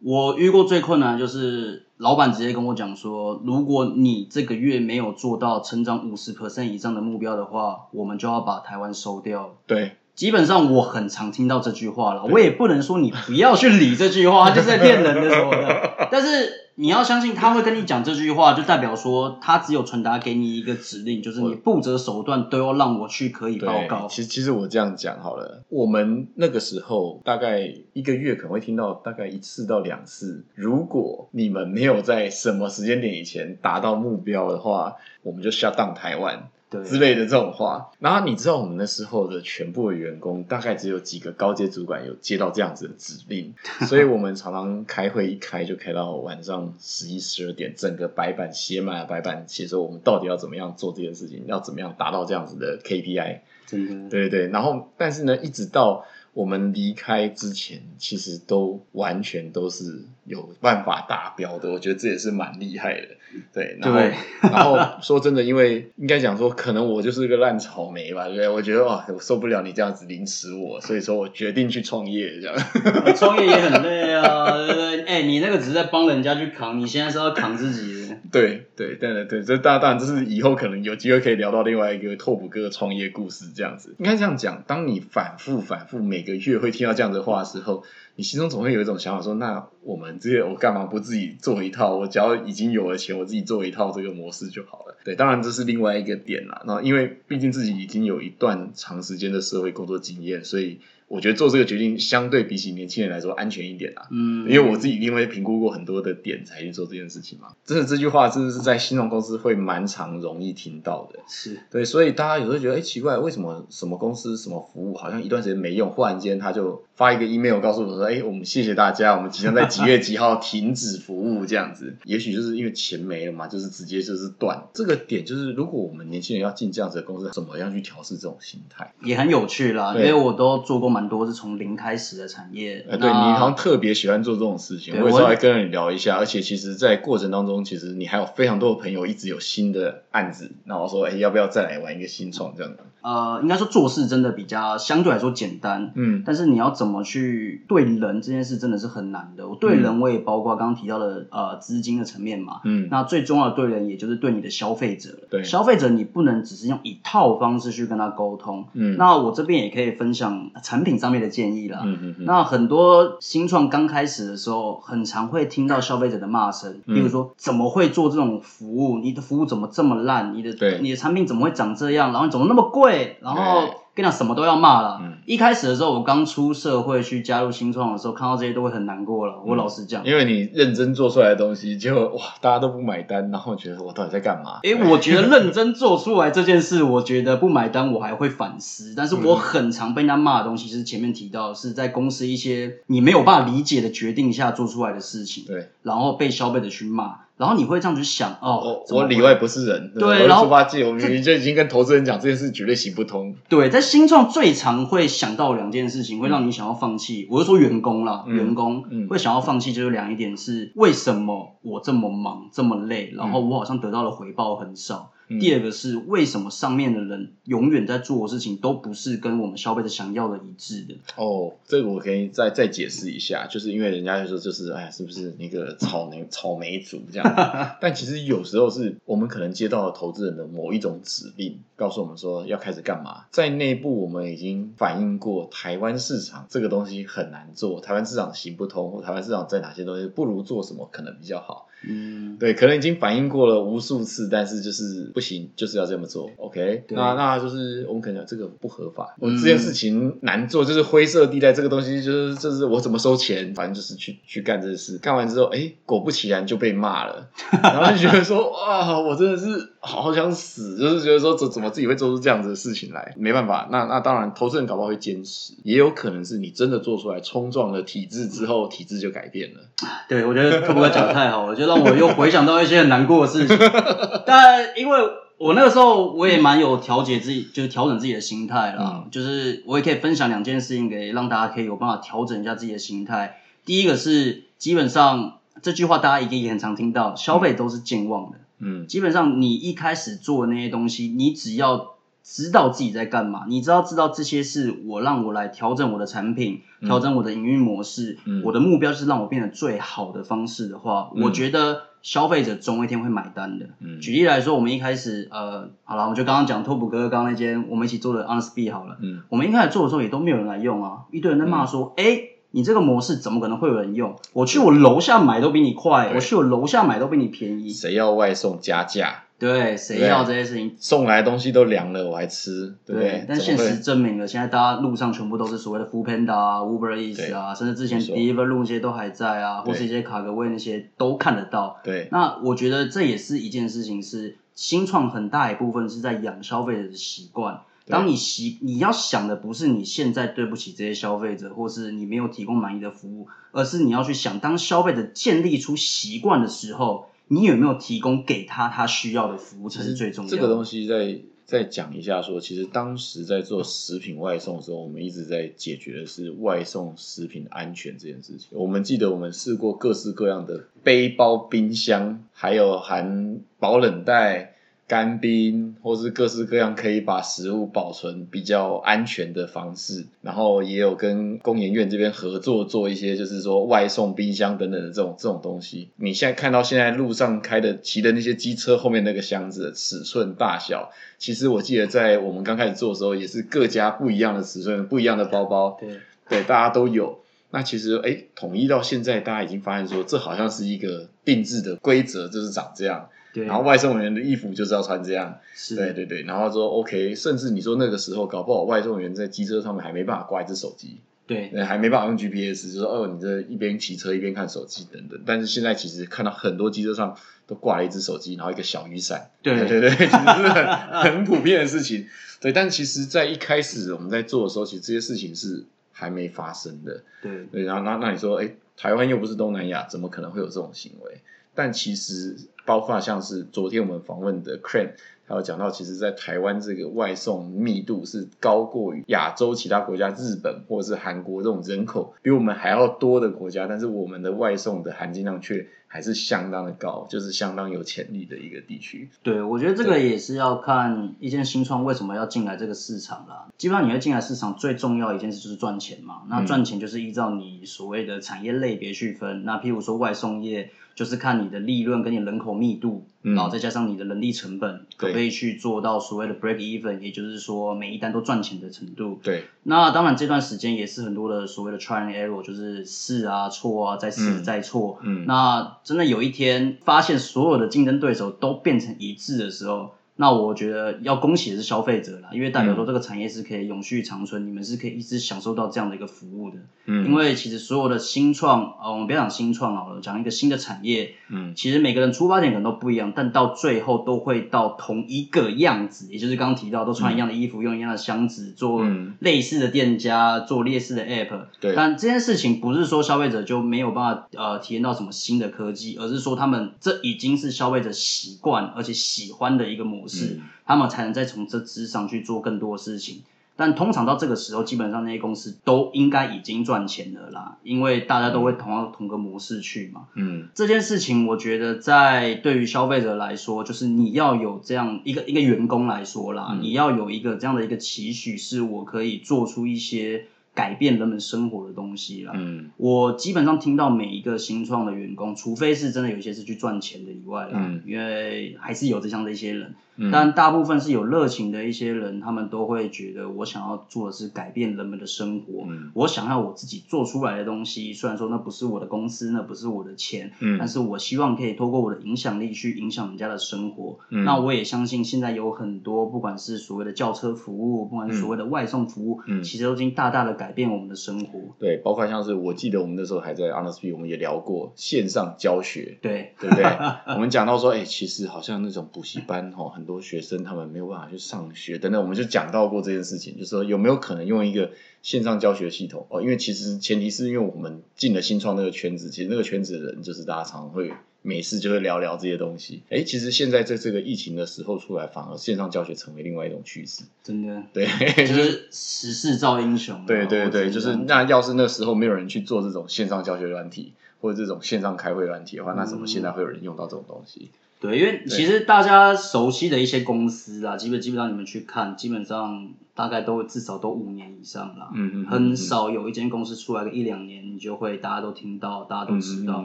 [0.01, 9.57] 我遇过最困难的就是老板直接跟我讲说，如果你这个月没有做到成长五十 percent 以上的目标的话，我们就要把台湾收掉。
[9.67, 16.09] 对，基本上我很常听到这句话了，我也不能说你不要去理这句话， 他就是在骗人的什么的。
[16.11, 24.09] 但是你要相信他会跟你讲这句话，就代表说他只有传达给你一个指令，就是你不择手段都要让我去可以报，告。
[24.09, 30.45] 其实其实我这样讲好了，我们那个时候大概一个月可能会听到大概一次到两次。
[30.57, 36.49] 如果你们没有在什么时间点以前达到目标的话，我们就 shut down 台湾。
[36.71, 37.91] 对，之类的这种话。
[37.99, 43.55] 然后你知道我们那时候的全部的员工大概只有几个高阶主管有接到这样子的指令，
[43.89, 53.41] 所以我们常常开会一开就开到晚上十一十二点，整个白板写满了白板，写说我们到底要怎么样做这件事情，要怎么样达到这样子的 KPI。
[53.67, 54.11] 真的。
[54.11, 63.09] 对对对，然后但是呢，一直到我们离开之前，其实都完全都是有办法达标的，我觉得这也是蛮厉害的。
[63.53, 64.15] 对，然后对
[64.51, 68.49] 然后说真的，因为应该讲说，可能我就是个烂草莓吧，对不对？
[68.49, 72.57] 我觉得哇，我受不了你这样子凌迟我，所以说我决定去创业，这样。
[73.17, 75.05] 创业也很累啊，对不对？
[75.05, 77.98] 哎、你那个只是在帮人家去扛，你现在是要扛自己
[78.31, 84.63] 对对对对对，这当当然这是以后可能有机会可以聊到另外一个拓普哥的创业故事，这样子应该这样讲。
[84.67, 87.85] 当你反复反复每个月会听到这样的话的时候，
[88.17, 91.97] 你心中总会有一种想法说：那我们这些我干嘛不自己做一套？
[91.97, 94.97] 我只要已经有了钱，我自己做一套这个模式就好了。
[95.05, 96.63] 对，当然这是另外一个点啦。
[96.67, 104.07] 那因为毕竟自己已经有一段长时间的社会工作经验，所以我觉得做这个决定相对比起年轻人来说安全一点啦。
[104.11, 111.19] 嗯，因为我自己因为评估过很多的点才去做这件事情嘛，真的这句话真的是在新创公司会蛮常容易听到的。
[111.27, 121.97] 是对，所以大家有时候觉得，哎，奇怪，为什么什么公司什么服务好像一段时间没用，忽然间他就发一个 email 告诉我说，哎，我们谢谢大家，我们即将在几月几号 停止服务这样子。
[122.05, 124.63] 也许就是因为钱没了嘛，就是直接就是断。
[124.75, 128.93] 这个点就是，如果我们年轻人要进这样子的公司，怎么样去调试这种心态？
[129.03, 132.85] 也很有趣啦，因为我都做过蛮多是从零开始的产业。
[132.89, 136.17] 呃，对你好像特别喜欢做这种事情，我也对我稍微跟你聊一下。
[136.17, 142.83] 而且其实，在过程当中，其实你还有非常多的朋友一直有新的案子，然后说，哎，要不要再来玩一个新创这样的？
[143.03, 149.49] 呃，应该说做事真的比较相对来说简单，嗯但是你要怎么去对人这件事真的是很难的。
[149.49, 155.11] 我对人我也包括刚刚提到的呃资金的层面嘛，嗯，那最重要的对人也就是对你的消费者。
[155.31, 158.67] 对消费者你不能只是用一套方式去跟他沟通。
[158.75, 161.83] 嗯那我这边也可以分享产品上面的建议啦。
[161.85, 168.99] 嗯嗯嗯，那很多新创刚开始的时候，很常会听到消费者的骂声，嗯比如说怎么会做这种服务？
[168.99, 170.35] 你的服务怎么这么烂？
[170.35, 172.11] 你的对你的产品怎么会长这样？
[172.13, 172.88] 然后你怎么那么贵？
[172.89, 173.61] 会，然后
[173.95, 174.99] 跟你讲什么都要骂了。
[175.03, 179.35] 嗯一开始的时候，我刚出社会去加入新创的时候，看到这些都会很难过了。
[179.45, 184.61] 我老实讲，因为你认真做出来的东西，结果哇，大家都不买单，然后觉得我到底在干嘛？
[184.63, 188.95] 诶，我觉得认真做出来这件事，我觉得不买单我还会反思。
[188.97, 203.35] 但是我很常被人家骂的东西，是前面提到是在公司一些你没有办法理解的决定下做出来的事情，对，然后被消费者去骂，然后你会这样去想，哦我，我里外不是人，我是对然后猪八戒，我明明就已经跟投资人讲这件事绝对行不通。
[203.49, 207.29] 对，在新创最常会想到两件事情，会让你想要放弃。
[207.31, 215.13] 我就说员工啦，嗯员工、嗯会想要放弃，就是两一点是为什么我这么忙这么累，然后我好像得到的回报很少。
[215.29, 220.95] 嗯第二个是为什么上面的人永远在做的事情都不是跟我们消费者想要的一致的。
[221.17, 227.35] 哦，这个我可以再再解释一下，就是因为人家就说就是哎，是不是那个草莓草莓族这样？
[227.81, 233.27] 但其实有时候是我们可能接到了投资人的某一种指令，告诉我们说要开始干嘛。
[233.31, 241.67] 在内部我们已经反映过，台湾市场这个东西很难做，台湾市场行不通，或台湾市场在哪些东西不如做什么可能比较好。
[241.87, 246.29] 嗯，对，可能已经反映过了无数次，但是就是不行，就是要这么做。
[246.37, 254.99] OK，对那那就是我们可能讲这个不合法，我嗯这件事情难做，就是灰色地带，这个东西就是就是我怎么收钱，反正就是去去干这个事。
[254.99, 257.29] 干完之后，哎，果不其然就被骂了，
[257.63, 259.47] 然后就觉得说哇，我真的是
[259.81, 263.69] 好想死，就是觉得说怎怎么自己会做出这样子的事情来，没办法。
[263.71, 269.61] 那那当然，投资人搞不好会坚持，也有可能是你真的做出来冲撞了体制之后，体制就改变了。
[270.09, 273.57] 对，我觉得特哥讲的太好了，就让我又回想到一些很难过的事情。
[274.27, 274.99] 但因为
[275.39, 279.05] 我那个时候我也蛮有调节自己，就是调整自己的心态啦。
[279.05, 283.41] 嗯就是我也可以分享两件事情给让大家可以有办法调整一下自己的心态。
[283.65, 288.39] 第一个是基本上这句话大家一定也很常听到，消费都是健忘的。
[288.59, 288.87] 嗯。
[288.87, 296.89] 基本上你一开始做的那些东西，你只要知道自己在干嘛，你知道知道这些是我让我来调整我的产品，嗯。
[296.89, 298.43] 调整我的营运模式，嗯。
[298.45, 303.67] 我的目标是让我变得最好的方式的话，嗯我觉得消费者总有一天会买单的。
[303.81, 304.01] 嗯。
[304.01, 309.23] 举例来说，我们一开始呃，好了，我就刚刚讲拓普哥刚刚那间我们一起做的 Honest B 好了，嗯。
[309.29, 312.05] 我们一开始做的时候也都没有人来用啊，一堆人在骂说，哎、
[312.51, 314.17] 你这个模式怎么可能会有人用？
[314.33, 317.71] 我去我楼下买都比你快，我去我楼下买都比你便宜。
[317.71, 319.25] 谁要外送加价？
[319.39, 320.75] 对，谁要这些事情？
[320.81, 323.25] 送来的东西都凉了，我还吃，对不对？
[323.29, 331.79] 但现实证明了，现在大家路上全部都是所谓的 Food Panda 啊、Uber Eats 啊，甚至之前没错 Deliveroo 那些都还在啊，或是一些卡格威那些都看得到。
[331.85, 337.61] 对，那我觉得这也是一件事情，是新创很大一部分是在养消费者的习惯。
[337.89, 350.37] 对当你习你要想的不是你现在对不起这些消费者，或是你没有提供满意的服务，而是你要去想，当消费者建立出习惯的时候，你有没有提供给他他需要的服务才是最重要的。
[350.37, 358.49] 这个东西再再讲一下说，其实当时在做食品外送的时候，我们一直在解决的是外送食品安全这件事情。
[358.51, 364.57] 我们记得我们试过各式各样的背包、冰箱，还有含保冷袋。
[364.89, 375.91] 干冰，或是各式各样可以把食物保存比较安全的方式，然后也有跟工研院这边合作做一些，就是说外送冰箱等等的这种这种东西。
[375.97, 386.01] 你现在看到现在路上开的骑的那些机车后面那个箱子的尺寸大小，其实我记得在我们刚开始做的时候，也是各家不一样的尺寸、不一样的包包，对。
[386.31, 387.21] 对，大家都有。
[387.51, 393.09] 那其实，哎，统一到现在，大家已经发现说，这好像是一个定制的规则，就是长这样。
[393.33, 395.39] 对，然后外送员的衣服就是要穿这样。
[395.55, 405.21] 是对对对，然后说 OK，甚至你说那个时候，搞不好外送员在机车上面还没办法挂一只手机，对对，还没办法用 GPS，就说哦，你这一边骑车一边看手机等等。
[405.27, 409.31] 但是现在其实看到很多机车上都挂了一只手机，然后一个小雨伞。
[409.43, 410.67] 对 对对，其实是很
[411.03, 412.07] 很普遍的事情。
[412.41, 417.03] 对，但其实，在一开始我们在做的时候，其实这些事情是还没发生的。
[417.21, 421.21] 对对，然后那那你说，哎，台湾又不是东南亚，怎么可能会有这种行为？
[421.59, 424.93] 但其实，包括像是昨天我们访问的 Crane，
[425.27, 439.09] 他有讲到，其实，在台湾这个外送密度是高过于亚洲其他国家，日本或者是韩国这种人口比我们还要多的国家，但是我们的外送的含金量却还是相当的高，就是相当有潜力的一个地区。
[439.25, 443.49] 对，我觉得这个也是要看一间新创为什么要进来这个市场啦。
[443.57, 446.23] 基本上你要进来市场，最重要的一件事就是赚钱嘛。
[446.29, 449.45] 那嗯赚钱就是依照你所谓的产业类别去分。
[449.45, 459.21] 那譬如说外送业，就是看你的利润跟你人口密度，嗯然后再加上你的人力成本，可不可以去做到所谓的 break even，也就是说每一单都赚钱的程度。
[459.23, 464.99] 对，那当然，这段时间也是很多的所谓的 try and error，就是试啊、错啊、再试嗯再错。
[465.05, 476.57] 嗯那真的有一天发现所有的竞争对手都变成一致的时候，那我觉得要恭喜的是消费者啦，因为代表说这个产业是可以永续长存，你们是可以一直享受到这样的一个服务的。
[476.87, 489.15] 嗯，因为其实所有的新创，呃，我们不要讲新创好了，讲一个新的产业，嗯，其实每个人出发点可能都不一样，但到最后都会到同一个样子，也就是刚刚提到，都穿一样的衣服，用一样的箱子，做嗯。
[489.21, 491.47] 类似的店家，做类似的 app。
[491.61, 491.75] 对。
[491.77, 503.23] 但这件事情不是说消费者就没有办法呃体验到什么新的科技，而是说他们这已经是消费者习惯而且喜欢的一个模式，嗯他们才能再从这之上去做更多的事情。
[503.57, 510.03] 但通常到这个时候，基本上那些公司都应该已经赚钱了啦，因为大家都会同样同个模式去嘛。
[510.15, 522.35] 嗯这件事情，我觉得在对于消费者来说，就是你要有这样一个一个员工来说啦，嗯你要有一个这样的一个期许，是我可以做出一些改变人们生活的东西啦。
[522.37, 529.75] 嗯我基本上听到每一个新创的员工，除非是真的有一些是去赚钱的以外啦，嗯因为还是有这样的一些人，嗯，
[530.13, 535.91] 但大部分是有热情的一些人，他们都会觉得我想要做的是改变人们的生活，嗯。
[535.95, 540.57] 我想要我自己做出来的东西，虽然说那不是我的公司，那不是我的钱，嗯。
[540.59, 543.99] 但是我希望可以透过我的影响力去影响人家的生活。
[544.11, 544.25] 嗯。
[544.25, 549.43] 那我也相信现在有很多，不管是所谓的轿车服务，不管是所谓的外送服务，嗯。
[549.43, 551.41] 其实都已经大大的改变我们的生活。
[551.59, 556.65] 对，包括像是我记得我们那时候还在 Honest B，我们也聊过线上教学，对，对不对？
[557.15, 564.71] 我们讲到说，哎、其实好像那种补习班哦，很多学生他们没有办法去上学等等，我们就讲到过这件事情，就是说有没有可能用一个
[565.03, 566.21] 线上教学系统哦？
[566.21, 572.83] 因为其实前提是因为我们进了新创那个圈子，其实那个圈子的人就是大家常常会没事就会聊聊这些东西。
[572.91, 577.05] 哎，其实现在在这个疫情的时候出来，反而线上教学成为另外一种趋势。
[577.25, 577.87] 真的对，
[578.27, 580.05] 就就是是时势造英雄啊。
[580.07, 587.51] 对对对，就是那要是那时候没有人去做这种线上教学软体，或者这种线上开会软体的话，那怎么现在会有人用到这种东西？
[587.81, 594.91] 对，因为其实大家熟悉的一些公司啊，基本基本上你们去看，基本上大概都至少都五年以上了。
[594.95, 599.65] 嗯嗯嗯很少有一间公司出来个一两年，你就会大家都听到，大家都知道，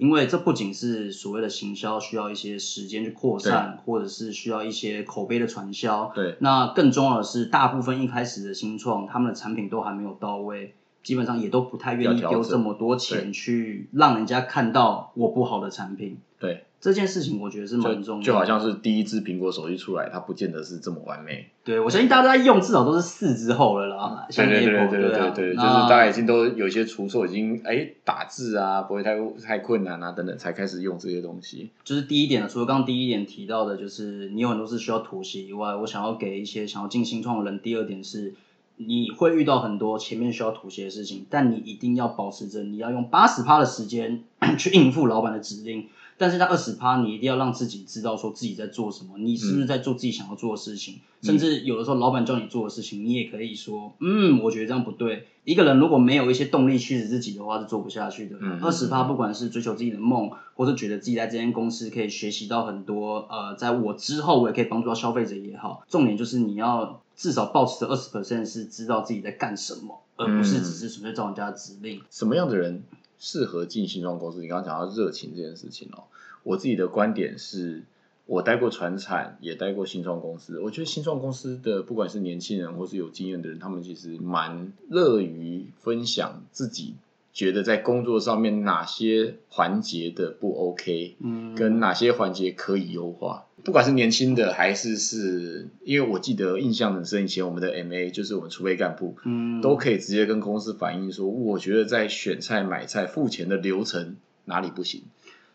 [0.00, 6.10] 因为这不仅是所谓的行销需要一些时间去扩散，或者是需要一些口碑的传销。
[6.12, 10.74] 对，那更重要的是，大部分一开始的新创，他们的产品都还没有到位，
[11.04, 16.18] 基本上也都不太愿意丢这么多钱去让人家看到我不好的产品。
[16.38, 21.48] 对，这件事情我觉得是蛮重要的，就就好像是第一支苹果手机出来，它不见得是这么完美。
[21.64, 31.70] 对我相信大家在用至少都是四之后了啦，像对对对对对啊对，就是大家已经都有些出错，已经哎打字啊不会太太困难啊等等，才开始用这些东西。
[31.82, 38.34] 就是第一点呢，除了刚刚第一点提到的，就是你有很多是需要妥协以外，我想要给一些想要进新创的人，第二点是
[38.76, 44.22] 你会遇到很多前面需要妥协的事情，但你一定要保持着你要用八十趴的时间
[44.56, 45.88] 去应付老板的指令，
[46.18, 55.26] 但是在二十趴，你一定要让自己知道说自己在做什么，你是不是在做自己想要做的事情，甚至有的时候老板叫你做的事情，你也可以说，嗯，我觉得这样不对。
[55.44, 58.36] 一个人如果没有一些动力驱使自己的话，是做不下去的。
[58.40, 65.84] 嗯二十趴，不管是追求自己的梦，或是觉得自己在这间公司可以学习到很多，呃，在我之后我也可以帮助到消费者也好。
[65.88, 72.00] 重点就是你要至少保持着二十 percent 是知道自己在干什么，而不是只是纯粹照人家的指令。
[72.10, 72.82] 什么样的人
[73.18, 74.40] 适合进新创公司？
[74.40, 76.04] 你刚刚讲到热情这件事情哦，
[76.42, 77.84] 我自己的观点是，
[78.26, 80.60] 我待过船产，也待过新创公司。
[80.60, 86.94] 我觉得新创公司的不管是年轻人或是有经验的人，他们其实蛮乐于分享自己
[87.36, 93.44] 觉得在工作上面哪些环节的不 OK，嗯，跟哪些环节可以优化。
[93.62, 104.16] 不管是年轻的还是是，因为我记得印象很深，以前我们的 MA 就是我们储备干部，嗯都可以直接跟公司反映说，我觉得在选菜、买菜、付钱的流程
[104.46, 105.02] 哪里不行，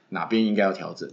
[0.09, 1.09] 哪边应该要调整。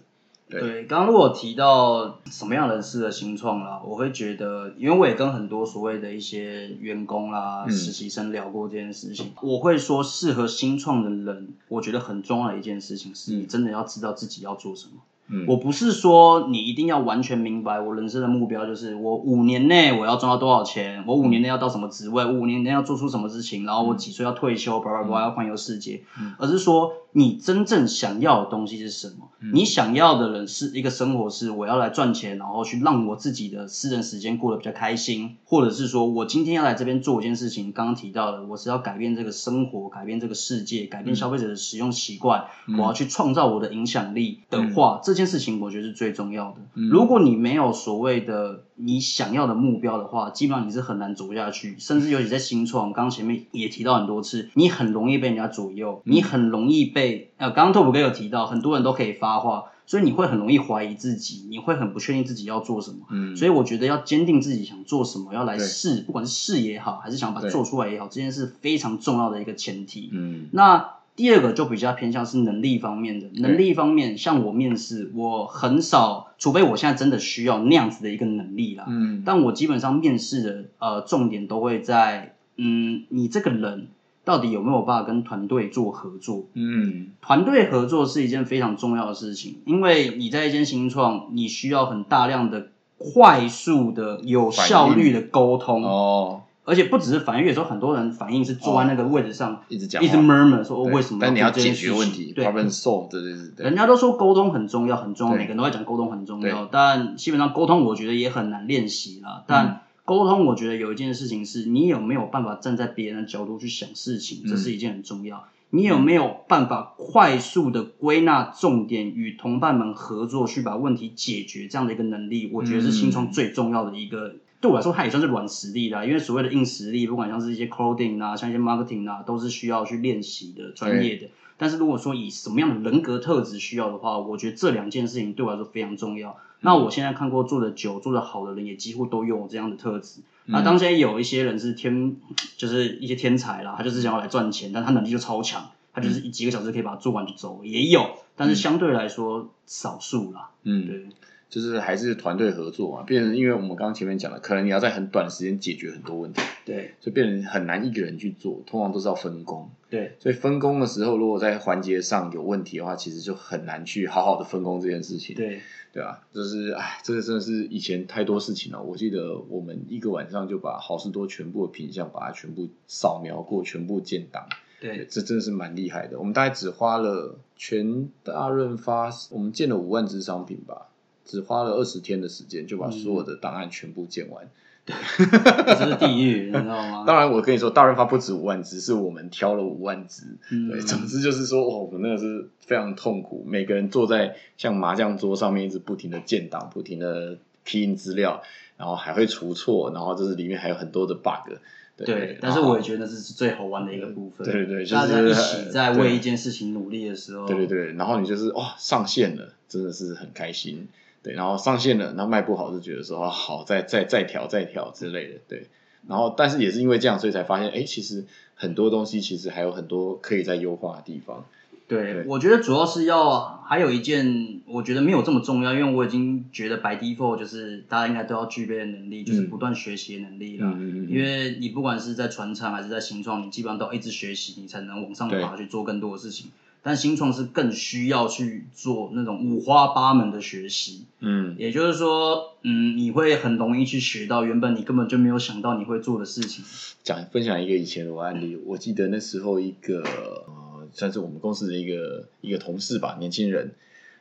[0.48, 14.92] 对对，刚刚如果提到什么样人士的新创啦，我会觉得，因为我也跟很多所谓的一些员工啦、嗯实习生聊过这件事情，我会说适合新创的人，我觉得很重要的一件事情是你真的要知道自己要做什么。
[15.28, 15.44] 嗯。
[15.46, 26.02] 我不是说你一定要完全明白我人生的目标，就是我五年内我要赚到多少钱，我五年内要到什么职位，我五年内要做出什么事情，然后我几岁要退休，叭叭叭要环游世界，
[26.38, 29.28] 而是说你真正想要的东西是什么？
[29.52, 46.56] 你想要的人是一个生活是我要来赚钱，然后去让我自己的私人时间过得比较开心，或者是说我今天要来这边做一件事情，刚刚提到的，我是要改变这个生活，改变这个世界，改变消费者的使用习惯，我要去创造我的影响力的话，这件事情我觉得是最重要的。
[46.74, 59.64] 如果你没有所谓的你想要的目标的话，基本上你是很难走下去，甚至尤其在新创，刚刚前面也提到很多次，你很容易被人家左右，你很容易被呃，刚刚拓普哥有提到，很多人都可以发话。
[59.88, 63.06] 所以你会很容易怀疑自己，你会很不确定自己要做什么。
[63.10, 70.10] 嗯，所以我觉得要坚定自己想做什么，要来对试，不管是试也好，还是想把它做出来也好，这件事非常重要的一个前提。
[70.12, 78.84] 嗯那第二个就比较偏向是能力方面的，能力方面，像我面试，我很少，除非我现在真的需要那样子的一个能力啦。
[78.88, 79.24] 嗯。
[79.26, 83.88] 但我基本上面试的呃重点都会在，嗯，你这个人
[84.24, 86.44] 到底有没有办法跟团队做合作？
[86.54, 87.08] 嗯。
[87.20, 101.18] 团队合作是一件非常重要的事情，因为你在一间新创，你需要很大量的快速的、有效率的沟通，哦，而且不只是反应，有时候很多人反应是坐在那个位置上，一直讲一直话 murmur 说、为什么？
[101.22, 103.48] 但你要解决问题对，，problem solve，对对对。
[103.56, 109.38] 对人家都说沟通很重要，很重要，每个人都在讲沟通很重要，但基本上沟通我觉得也很难练习啦。
[109.38, 109.44] 嗯。
[109.46, 114.50] 但沟通我觉得有一件事情是你有没有办法站在别人的角度去想事情，嗯。
[114.50, 115.46] 这是一件很重要。
[115.70, 124.34] 你有没有办法快速的归纳重点，与同伴们合作去把问题解决这样的一个能力，我觉得是新创最重要的一个。
[124.60, 131.30] 对我来说，它也算是软实力啦，因为所谓的硬实力，不管像是一些 coding 啊，像一些 marketing 啊，都是需要去练习的专业的。
[131.56, 136.36] 但是如果说以什么样的人格特质需要的话，我觉得这两件事情对我来说非常重要。
[136.60, 140.22] 那我现在看过做的久、做的好的人，也几乎都有这样的特质。
[140.46, 142.16] 那当然有一些人是天，
[142.56, 150.50] 就是一些天才啦，他就是想要来赚钱，但他能力就超强，他就是几个小时可以把它做完就走，也有，但是相对来说少数啦。
[150.62, 151.06] 嗯，对，
[151.48, 159.70] 就是还是团队合作嘛，变成因为我们刚刚前面讲了，可能你要在很短的时间解决很多问题，对，就变成很难一个人去做，通常都是要分工。
[159.90, 165.34] 对，所以分工的时候，如果在环节上有问题的话，其实就很难去好好的分工这件事情。
[165.34, 165.62] 对，
[165.94, 168.82] 对啊，就是哎，这个真的是以前太多事情了。
[168.82, 174.46] 我记得我们一个晚上就把好事多全部的品相把它全部扫描过，全部建档。
[174.80, 176.18] 对，这真的是蛮厉害的。
[176.18, 180.87] 我们大概只花了全大润发，我们建了五万只商品吧，
[181.28, 184.48] 只花了二十天的时间就把所有的档案全部建完。
[184.88, 187.04] 这是地狱，你知道吗？
[187.06, 190.22] 当然，我跟你说，大润发不止五万只，是我们挑了五万只。
[190.50, 198.42] 嗯对，总之就是说，哦，我们那个是非常痛苦，每个人坐在像麻将桌上面，一直不停的建档，不停的 key in 资料，
[198.78, 201.52] 然后还会出错，然后就是里面还有很多的 bug。
[201.94, 204.46] 对，对，但是我也觉得这是最好玩的一个部分。
[204.46, 210.88] 对对对，就是大家一起在对为一件事情努力的时候，对对对，然后你就是哇上线了，真的是很开心。
[211.28, 215.34] 对，然后上线了，然后卖不好就觉得说啊好，再再再调再调之类的。
[215.46, 215.66] 对，
[216.06, 218.24] 然后但是也是因为这样，所以才发现，哎，其实
[218.54, 221.44] 很多东西其实还有很多可以再优化的地方。
[221.86, 230.66] 对，对我觉得主要是要还有一件，我觉得没有这么重要，因为我已经觉得 by default 就是大家应该都要具备的能力，就是不断学习的能力啦。
[230.66, 236.50] 嗯嗯嗯因为你不管是在传唱还是在形状，你基本上都要一直学习，你才能往上爬去做更多的事情。
[236.88, 246.64] 但新创是更需要去做那种五花八门的学习，嗯也就是说，嗯，你会很容易去学到原本你根本就没有想到你会做的事情。
[247.04, 253.72] 讲分享一个以前的案例，我记得那时候一个呃，算是我们公司的一个一个同事吧，年轻人，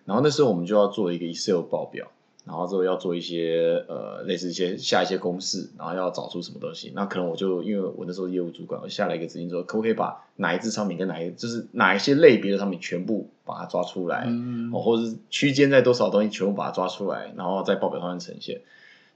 [0.03, 2.11] 然后那时候我们就要做一个 Excel 报表，
[2.47, 18.61] 然后之后要做一些呃类似一些下一些公式，然后要找出什么东西，那可能我就因为我那时候业务主管，我下了一个指令说，可不可以把哪一支商品跟哪一就是哪一些类别的商品全部把它抓出来，嗯哦，或者是区间在多少东西全部把它抓出来，然后在报表上面呈现。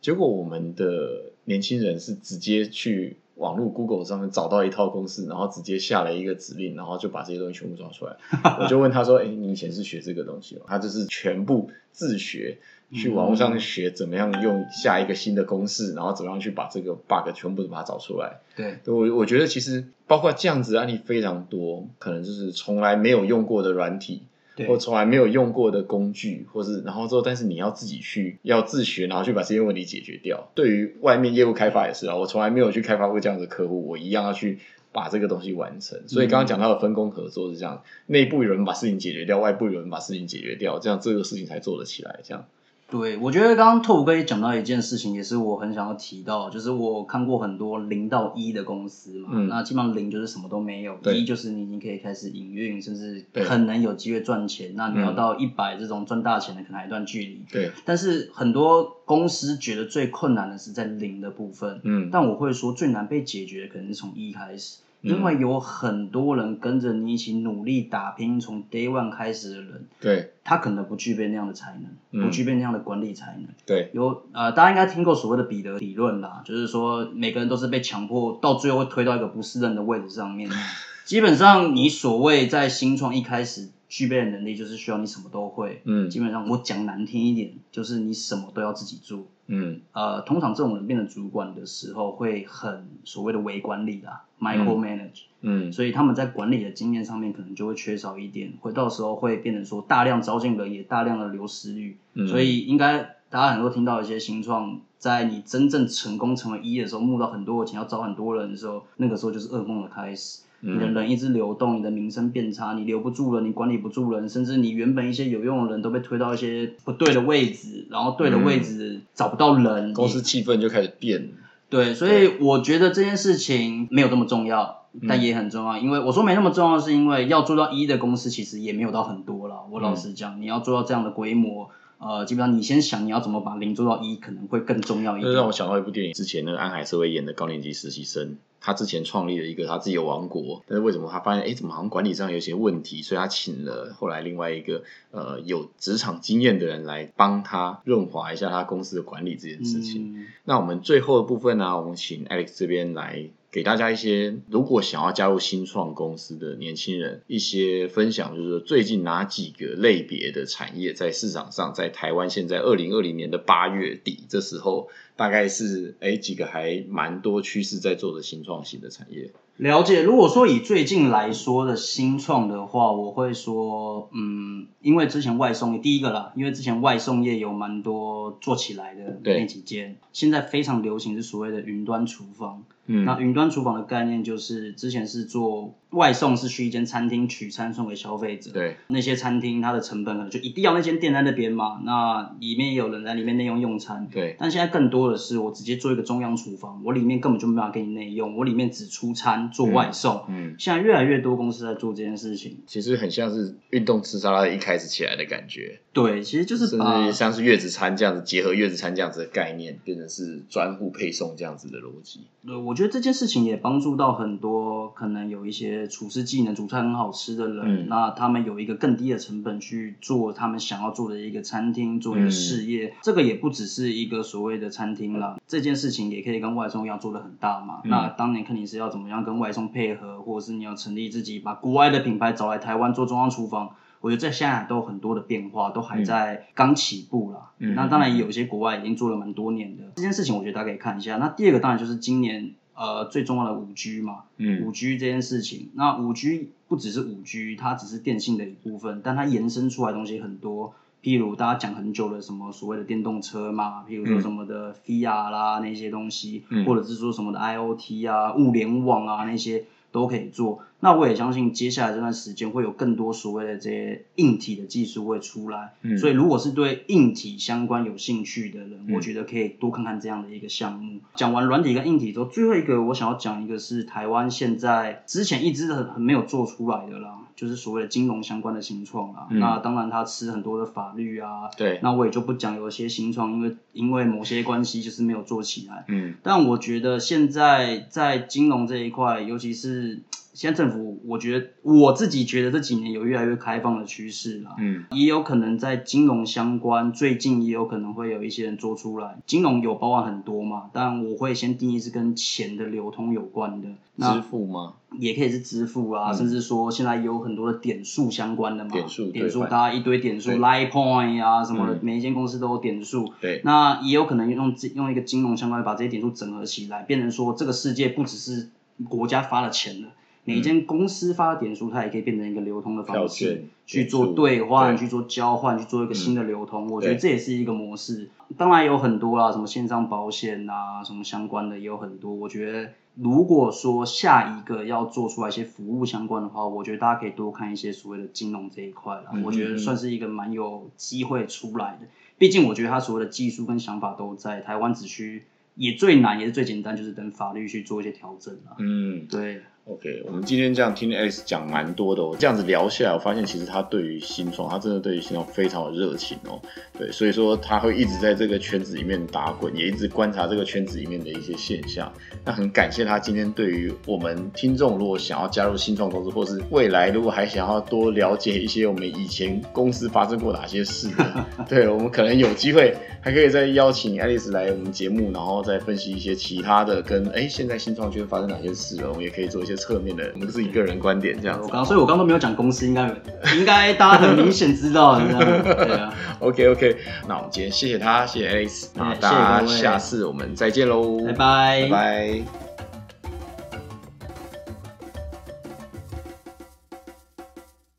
[0.01, 8.17] 结果我们的年轻人是直接去网络 Google 上面找到一套公式，然后直接下了一个指令，然后就把这些东西全部抓出来。
[8.59, 12.57] 我就问他说：“哎、你以前是学这个东西吗？”他就是全部自学，
[12.93, 18.39] 去网络上学怎么样用下一个新的公式，然后怎么样去把这个 bug 全部把它找出来。
[18.55, 24.23] 对，我我觉得其实包括这样子的案例非常多，可能就是从来没有用过的软体，
[24.55, 30.49] 对或从来没有用过的工具，或是然后之后，但是你要自己去要自学，然后去把这些问题解决掉。
[30.53, 34.59] 对于外面业务开发也是啊，我从来没有去开发过这样的客户，我一样要去
[34.91, 35.97] 把这个东西完成。
[36.07, 42.19] 所以刚刚讲到的分工合作是这样，内部有人把事情解决掉，外部有人把事情解决掉，这样这个事情才做得起来。
[42.23, 42.45] 这样，
[42.91, 57.41] 对，我觉得刚刚拓普哥也讲到一件事情，也是我很想要提到，就是我看过很多零到一的公司嘛，嗯那基本上零就是什么都没有，一就是你已经可以开始营运，甚至对可能有机会赚钱，那你要嗯到一百这种赚大钱的，可能还有一段距离。
[57.49, 73.47] 对，但是很多公司觉得最困难的是在零的部分，嗯，但我会说最难被解决的可能是从一开始，嗯因为有很多人跟着你一起努力打拼，从 day one 开始的人，对他可能不具备那样的才能，嗯不具备那样的管理才能。
[73.65, 80.49] 对，有呃，大家应该听过所谓的彼得理论啦，就是说每个人都是被强迫到最后会推到一个不适任的位置上面。
[81.03, 85.81] 基本上，你所谓在新创一开始具备的能力就是需要你什么都会。
[85.83, 89.25] 嗯基本上我讲难听一点，就是你什么都要自己做。
[89.47, 101.97] 嗯呃，通常这种人变成主管的时候，会很所谓的微管理啦，micro manage，、嗯所以他们在管理的经验上面可能就会缺少一点，会到时候会变成说大量招进人，也大量的流失率。
[102.13, 110.43] 嗯所以应该大家很多听到一些新创，在你真正成功成为一的时候，募到很多的钱，要招很多人的时候，那个时候就是噩梦的开始。
[110.61, 121.29] 你的人一直流动，你的名声变差，你留不住人，你管理不住人，甚至你原本一些有用的人都被推到一些不对的位置，然后对的位置找不到人，公司气氛就开始变。
[121.69, 125.77] 对，所以我觉得这件事情没有那么重要，但也很重要。
[125.77, 129.61] 因为我说没那么重要，是因为要做到一的公司其实也没有到很多了。
[129.71, 135.31] 我老实讲，你要做到这样的规模，呃，基本上你先想你要怎么把零做到一，可能会更重要一点。
[135.31, 150.15] 这让我想到一部电影，之前那个安海瑟薇演的高年级实习生，他之前创立了一个他自己的王国，但是为什么他发现，哎，怎么好像管理上有些问题，所以他请了后来另外一个呃有职场经验的人来帮他润滑一下他公司的管理这件事情。
[150.15, 164.89] 嗯那我们最后的部分呢，我们请 Alex 这边来给大家一些，如果想要加入新创公司的年轻人一些分享，就是说最近哪几个类别的产业在市场上，在台湾现在二零二零年的八月底这时候，
[165.21, 169.29] 大概是哎几个还蛮多趋势在做的新创型的产业。
[169.57, 170.01] 了解。
[170.01, 182.63] 如果说以最近来说的新创的话，我会说，嗯，因为之前外送业第一个啦，因为之前外送业有蛮多做起来的那几间，现在非常流行是所谓的云端厨房。
[182.87, 188.51] 嗯那云端厨房的概念就是，之前是做外送，是去一间餐厅取餐送给消费者。
[188.51, 194.07] 对，那些餐厅它的成本可能就一定要那间店在那边嘛，那里面也有人在里面内用用餐。
[194.11, 200.23] 对，但现在更多的是，我直接做一个中央厨房，我里面根本就没办法给你内用，我里面只出餐做外送。
[200.29, 202.59] 嗯，现在越来越多公司在做这件事情。
[202.65, 212.21] 其实很像是运动吃沙拉一开始起来的感觉，对，其实就是甚把至像是月子餐这样子，结合月子餐这样子的概念，变成是专户配送这样子的逻辑。
[212.45, 222.93] 对，我觉得这件事情也帮助到很多可能有一些厨师技能、煮菜很好吃的人，嗯那他们有一个更低的成本去做他们想要做的一个餐厅，做一个事业。
[223.01, 227.81] 这个也不只是一个所谓的餐厅啦，这件事情也可以跟外送一样做的很大嘛。
[227.85, 233.71] 那当年肯定是要怎么样跟外送配合，或者是你要成立自己把国外的品牌找来台湾做中央厨房。
[234.01, 237.51] 我觉得在现在都有很多的变化，都还在刚起步啦。
[237.59, 241.17] 嗯那当然有一些国外已经做了蛮多年的这件事情，我觉得大家可以看一下。
[241.17, 244.65] 那第二个当然就是今年呃最重要的五 G 嘛，嗯。
[244.65, 250.73] 五 G 这件事情，那五 G 不只是五 G，它只是电信的一部分，但它延伸出来的东西很多。
[251.03, 256.65] 譬如大家讲很久的什么所谓的电动车嘛，譬如说什么的 VR 啦、那些东西，嗯。
[256.65, 260.59] 或者是说什么的 IoT 啊、物联网啊那些都可以做。
[260.83, 265.73] 那我也相信接下来这段时间会有更多所谓的这些硬体的技术会出来。
[265.83, 270.99] 嗯所以如果是对硬体相关有兴趣的人，嗯我觉得可以多看看这样的一个项目。
[271.13, 279.27] 讲完软体跟硬体之后，最后一个我想要讲一个是台湾现在之前一直很很没有做出来的啦，就是所谓的金融相关的新创啊。
[279.29, 285.85] 嗯那当然它吃很多的法律啊，对，那我也就不讲有些新创，因为因为某些关系就是没有做起来。
[285.87, 290.01] 嗯但我觉得现在在金融这一块，尤其是
[290.33, 294.55] 现在政府，我觉得我自己觉得这几年有越来越开放的趋势啦。
[294.59, 299.17] 嗯也有可能在金融相关，最近也有可能会有一些人做出来。
[299.25, 303.69] 金融有包含很多嘛，但我会先定义是跟钱的流通有关的。
[303.95, 304.73] 那支付吗？
[304.97, 313.11] 也可以是支付啊，嗯甚至说现在有很多的点数相关的嘛，点数点数，大家一堆点数，Line Point 啊什么的，嗯每一间公司都有点数。
[313.19, 318.49] 对，那也有可能用这用一个金融相关把这些点数整合起来，变成说这个世界不只是
[318.89, 319.89] 国家发了钱了，
[320.23, 326.69] 每一间公司发的点数，它也可以变成一个流通的方式去做兑换、去做交换、去做一个新的流通。
[326.69, 328.09] 我觉得这也是一个模式。
[328.37, 332.13] 当然有很多啦，什么线上保险啊，什么相关的也有很多。
[332.13, 339.05] 我觉得如果说下一个要做出来一些服务相关的话，我觉得大家可以多看一些所谓的金融这一块啦。
[339.13, 341.87] 嗯我觉得算是一个蛮有机会出来的。
[342.17, 345.23] 毕竟我觉得他所有的技术跟想法都在台湾，只需
[345.55, 348.55] 也最难也是最简单，就是等法律去做一些调整啦。
[348.59, 349.07] 嗯。
[349.09, 356.41] 对，OK，我们今天这样听 Alex 讲蛮多的哦，这样子聊下来，我发现其实他对于新创，他真的对于新创非常有热情哦。
[356.77, 361.93] 对，所以说他会一直在这个圈子里面打滚，也一直观察这个圈子里面的一些现象。
[362.25, 370.89] 那很感谢他今天对于我们听众，如果想要加入新创公司，或是未来如果还想要多了解一些我们以前公司发生过哪些事，
[371.47, 381.43] 对我们可能有机会还可以再邀请 Alice 来我们节目，然后再分析一些其他的跟哎现在新创圈发生哪些事了，我们也可以做一些些侧面的，我们是一个人观点这样子。
[381.43, 382.87] 我刚，所以我刚刚都没有讲公司，应该
[383.35, 385.05] 应该大家很明显知道的，
[385.65, 385.93] 对啊。
[386.19, 386.77] OK OK，
[387.07, 392.50] 那我们今天谢谢他，谢谢 Alex，那大家下次我们再见喽，拜拜，拜拜。